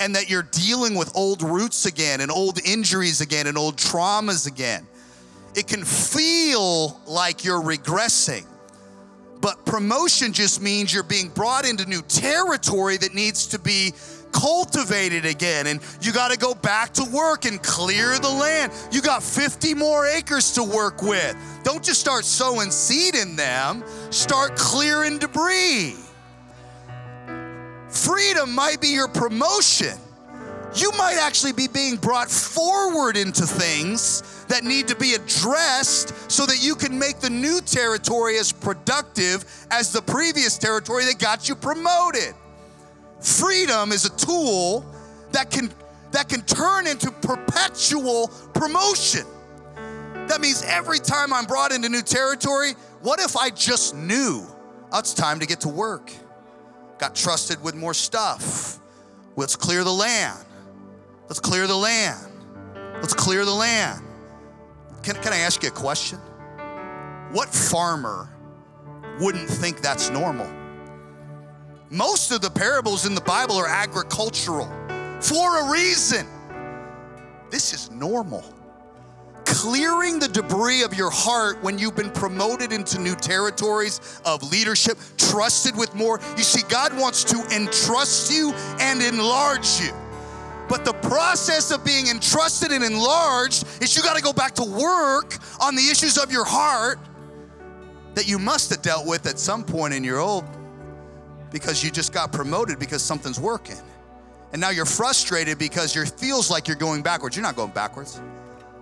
and 0.00 0.14
that 0.16 0.28
you're 0.28 0.48
dealing 0.50 0.94
with 0.94 1.14
old 1.14 1.42
roots 1.42 1.86
again 1.86 2.20
and 2.20 2.30
old 2.30 2.58
injuries 2.64 3.20
again 3.20 3.46
and 3.46 3.56
old 3.56 3.76
traumas 3.76 4.46
again. 4.46 4.86
It 5.54 5.66
can 5.66 5.84
feel 5.84 7.00
like 7.06 7.44
you're 7.44 7.60
regressing. 7.60 8.46
But 9.40 9.66
promotion 9.66 10.32
just 10.32 10.62
means 10.62 10.94
you're 10.94 11.02
being 11.02 11.28
brought 11.28 11.66
into 11.66 11.84
new 11.84 12.02
territory 12.02 12.96
that 12.98 13.12
needs 13.12 13.46
to 13.48 13.58
be 13.58 13.92
cultivated 14.32 15.26
again. 15.26 15.66
And 15.66 15.80
you 16.00 16.12
got 16.12 16.30
to 16.30 16.38
go 16.38 16.54
back 16.54 16.92
to 16.94 17.04
work 17.04 17.44
and 17.44 17.62
clear 17.62 18.18
the 18.18 18.30
land. 18.30 18.72
You 18.92 19.02
got 19.02 19.22
50 19.22 19.74
more 19.74 20.06
acres 20.06 20.52
to 20.52 20.62
work 20.62 21.02
with. 21.02 21.36
Don't 21.64 21.84
just 21.84 22.00
start 22.00 22.24
sowing 22.24 22.70
seed 22.70 23.14
in 23.14 23.36
them, 23.36 23.84
start 24.10 24.56
clearing 24.56 25.18
debris. 25.18 25.96
Freedom 27.88 28.54
might 28.54 28.80
be 28.80 28.88
your 28.88 29.08
promotion. 29.08 29.98
You 30.74 30.90
might 30.96 31.18
actually 31.20 31.52
be 31.52 31.68
being 31.68 31.96
brought 31.96 32.30
forward 32.30 33.16
into 33.16 33.46
things 33.46 34.44
that 34.46 34.64
need 34.64 34.88
to 34.88 34.96
be 34.96 35.14
addressed 35.14 36.30
so 36.30 36.46
that 36.46 36.62
you 36.62 36.74
can 36.74 36.98
make 36.98 37.20
the 37.20 37.28
new 37.28 37.60
territory 37.60 38.38
as 38.38 38.52
productive 38.52 39.44
as 39.70 39.92
the 39.92 40.00
previous 40.00 40.56
territory 40.56 41.04
that 41.04 41.18
got 41.18 41.48
you 41.48 41.54
promoted. 41.54 42.34
Freedom 43.20 43.92
is 43.92 44.06
a 44.06 44.16
tool 44.16 44.86
that 45.32 45.50
can 45.50 45.70
that 46.12 46.28
can 46.28 46.42
turn 46.42 46.86
into 46.86 47.10
perpetual 47.10 48.28
promotion. 48.52 49.26
That 50.28 50.40
means 50.40 50.62
every 50.66 50.98
time 50.98 51.32
I'm 51.32 51.46
brought 51.46 51.72
into 51.72 51.88
new 51.88 52.02
territory, 52.02 52.72
what 53.00 53.20
if 53.20 53.36
I 53.36 53.50
just 53.50 53.94
knew 53.94 54.46
oh, 54.92 54.98
it's 54.98 55.14
time 55.14 55.40
to 55.40 55.46
get 55.46 55.60
to 55.60 55.68
work? 55.68 56.12
Got 56.98 57.14
trusted 57.14 57.62
with 57.62 57.74
more 57.74 57.94
stuff. 57.94 58.78
Let's 59.36 59.56
clear 59.56 59.84
the 59.84 59.92
land. 59.92 60.44
Let's 61.32 61.40
clear 61.40 61.66
the 61.66 61.74
land. 61.74 62.30
Let's 62.96 63.14
clear 63.14 63.46
the 63.46 63.54
land. 63.54 64.04
Can, 65.02 65.14
can 65.14 65.32
I 65.32 65.38
ask 65.38 65.62
you 65.62 65.70
a 65.70 65.72
question? 65.72 66.18
What 67.30 67.48
farmer 67.48 68.28
wouldn't 69.18 69.48
think 69.48 69.80
that's 69.80 70.10
normal? 70.10 70.46
Most 71.88 72.32
of 72.32 72.42
the 72.42 72.50
parables 72.50 73.06
in 73.06 73.14
the 73.14 73.22
Bible 73.22 73.54
are 73.54 73.66
agricultural 73.66 74.70
for 75.22 75.62
a 75.62 75.70
reason. 75.70 76.26
this 77.50 77.72
is 77.72 77.90
normal. 77.90 78.44
Clearing 79.46 80.18
the 80.18 80.28
debris 80.28 80.82
of 80.82 80.92
your 80.92 81.10
heart 81.10 81.62
when 81.62 81.78
you've 81.78 81.96
been 81.96 82.10
promoted 82.10 82.72
into 82.74 83.00
new 83.00 83.14
territories 83.14 84.20
of 84.26 84.42
leadership, 84.52 84.98
trusted 85.16 85.78
with 85.78 85.94
more. 85.94 86.20
You 86.36 86.42
see, 86.42 86.60
God 86.68 86.94
wants 87.00 87.24
to 87.24 87.42
entrust 87.56 88.30
you 88.30 88.52
and 88.80 89.00
enlarge 89.00 89.80
you. 89.80 89.94
But 90.72 90.86
the 90.86 90.94
process 90.94 91.70
of 91.70 91.84
being 91.84 92.06
entrusted 92.06 92.72
and 92.72 92.82
enlarged 92.82 93.66
is 93.82 93.94
you 93.94 94.02
got 94.02 94.16
to 94.16 94.22
go 94.22 94.32
back 94.32 94.54
to 94.54 94.62
work 94.62 95.36
on 95.60 95.76
the 95.76 95.82
issues 95.82 96.16
of 96.16 96.32
your 96.32 96.46
heart 96.46 96.98
that 98.14 98.26
you 98.26 98.38
must 98.38 98.70
have 98.70 98.80
dealt 98.80 99.06
with 99.06 99.26
at 99.26 99.38
some 99.38 99.64
point 99.64 99.92
in 99.92 100.02
your 100.02 100.18
old 100.18 100.46
because 101.50 101.84
you 101.84 101.90
just 101.90 102.14
got 102.14 102.32
promoted 102.32 102.78
because 102.78 103.02
something's 103.02 103.38
working. 103.38 103.76
And 104.52 104.62
now 104.62 104.70
you're 104.70 104.86
frustrated 104.86 105.58
because 105.58 105.94
it 105.94 106.08
feels 106.18 106.50
like 106.50 106.66
you're 106.66 106.78
going 106.78 107.02
backwards. 107.02 107.36
You're 107.36 107.44
not 107.44 107.54
going 107.54 107.72
backwards. 107.72 108.22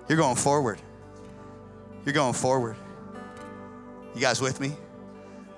You're 0.09 0.19
going 0.19 0.37
forward. 0.37 0.81
You're 2.05 2.15
going 2.15 2.35
forward. 2.35 2.77
You 4.15 4.21
guys 4.21 4.41
with 4.41 4.61
me? 4.61 4.75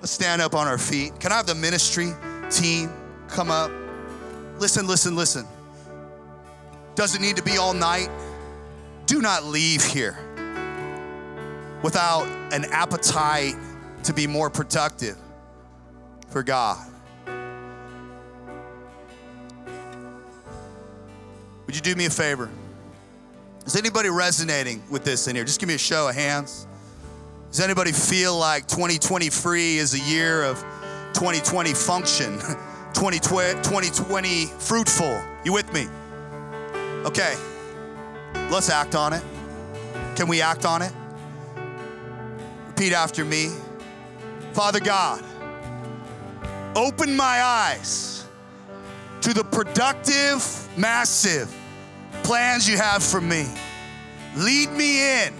Let's 0.01 0.13
stand 0.13 0.41
up 0.41 0.55
on 0.55 0.65
our 0.65 0.79
feet. 0.79 1.19
Can 1.19 1.31
I 1.31 1.35
have 1.35 1.45
the 1.45 1.53
ministry 1.53 2.09
team 2.49 2.91
come 3.27 3.51
up? 3.51 3.69
Listen, 4.57 4.87
listen, 4.87 5.15
listen. 5.15 5.45
Does 6.95 7.15
it 7.15 7.21
need 7.21 7.37
to 7.37 7.43
be 7.43 7.57
all 7.57 7.73
night? 7.73 8.09
Do 9.05 9.21
not 9.21 9.43
leave 9.43 9.83
here 9.83 10.17
without 11.81 12.25
an 12.53 12.65
appetite 12.65 13.55
to 14.03 14.13
be 14.13 14.27
more 14.27 14.49
productive 14.49 15.17
for 16.29 16.43
God. 16.43 16.77
Would 21.65 21.75
you 21.75 21.81
do 21.81 21.95
me 21.95 22.05
a 22.05 22.09
favor? 22.09 22.49
Is 23.65 23.75
anybody 23.75 24.09
resonating 24.09 24.83
with 24.89 25.03
this 25.03 25.27
in 25.27 25.35
here? 25.35 25.45
Just 25.45 25.59
give 25.59 25.67
me 25.67 25.75
a 25.75 25.79
show 25.79 26.09
of 26.09 26.15
hands. 26.15 26.67
Does 27.49 27.59
anybody 27.59 27.91
feel 27.91 28.37
like 28.37 28.67
2020 28.67 29.29
free 29.29 29.77
is 29.77 29.93
a 29.93 29.99
year 29.99 30.43
of 30.43 30.59
2020 31.13 31.73
function, 31.73 32.39
2020 32.93 34.45
fruitful? 34.45 35.21
You 35.45 35.53
with 35.53 35.71
me? 35.73 35.87
Okay, 37.05 37.35
let's 38.49 38.69
act 38.69 38.95
on 38.95 39.11
it. 39.13 39.23
Can 40.15 40.27
we 40.27 40.41
act 40.41 40.65
on 40.65 40.81
it? 40.81 40.91
Repeat 42.67 42.93
after 42.93 43.25
me. 43.25 43.49
Father 44.53 44.79
God, 44.79 45.23
open 46.75 47.15
my 47.15 47.41
eyes 47.41 48.25
to 49.21 49.33
the 49.33 49.43
productive, 49.43 50.67
massive 50.77 51.53
plans 52.23 52.69
you 52.69 52.77
have 52.77 53.03
for 53.03 53.19
me. 53.19 53.47
Lead 54.37 54.71
me 54.71 55.23
in 55.23 55.33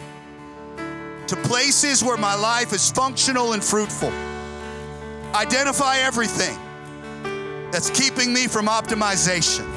to 1.28 1.36
places 1.38 2.03
where 2.03 2.18
my 2.18 2.36
life 2.36 2.74
is 2.74 2.91
functional 2.91 3.53
and 3.53 3.64
fruitful. 3.64 4.11
Identify 5.34 5.97
everything 5.97 6.57
that's 7.72 7.89
keeping 7.89 8.34
me 8.34 8.47
from 8.47 8.68
optimization. 8.68 9.72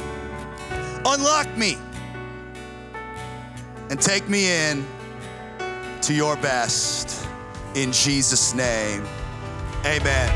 Unlock 1.08 1.56
me 1.56 1.78
and 3.90 4.00
take 4.00 4.28
me 4.28 4.50
in 4.50 4.84
to 6.02 6.12
your 6.12 6.34
best. 6.38 7.28
In 7.76 7.92
Jesus' 7.92 8.54
name, 8.54 9.06
amen. 9.84 10.28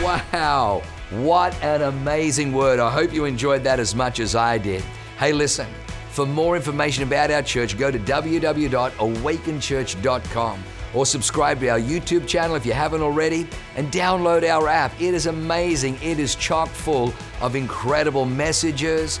Wow, 0.00 0.84
what 1.10 1.60
an 1.60 1.82
amazing 1.82 2.52
word. 2.52 2.78
I 2.78 2.88
hope 2.88 3.12
you 3.12 3.24
enjoyed 3.24 3.64
that 3.64 3.80
as 3.80 3.96
much 3.96 4.20
as 4.20 4.36
I 4.36 4.58
did. 4.58 4.84
Hey, 5.18 5.32
listen, 5.32 5.66
for 6.10 6.24
more 6.24 6.54
information 6.54 7.02
about 7.02 7.32
our 7.32 7.42
church, 7.42 7.76
go 7.76 7.90
to 7.90 7.98
www.awakenchurch.com 7.98 10.64
or 10.94 11.04
subscribe 11.04 11.60
to 11.60 11.68
our 11.68 11.80
YouTube 11.80 12.26
channel 12.26 12.56
if 12.56 12.64
you 12.64 12.72
haven't 12.72 13.02
already 13.02 13.46
and 13.76 13.92
download 13.92 14.48
our 14.48 14.68
app. 14.68 14.92
It 15.00 15.14
is 15.14 15.26
amazing. 15.26 15.98
It 16.02 16.18
is 16.18 16.34
chock 16.34 16.68
full 16.68 17.12
of 17.40 17.56
incredible 17.56 18.24
messages, 18.24 19.20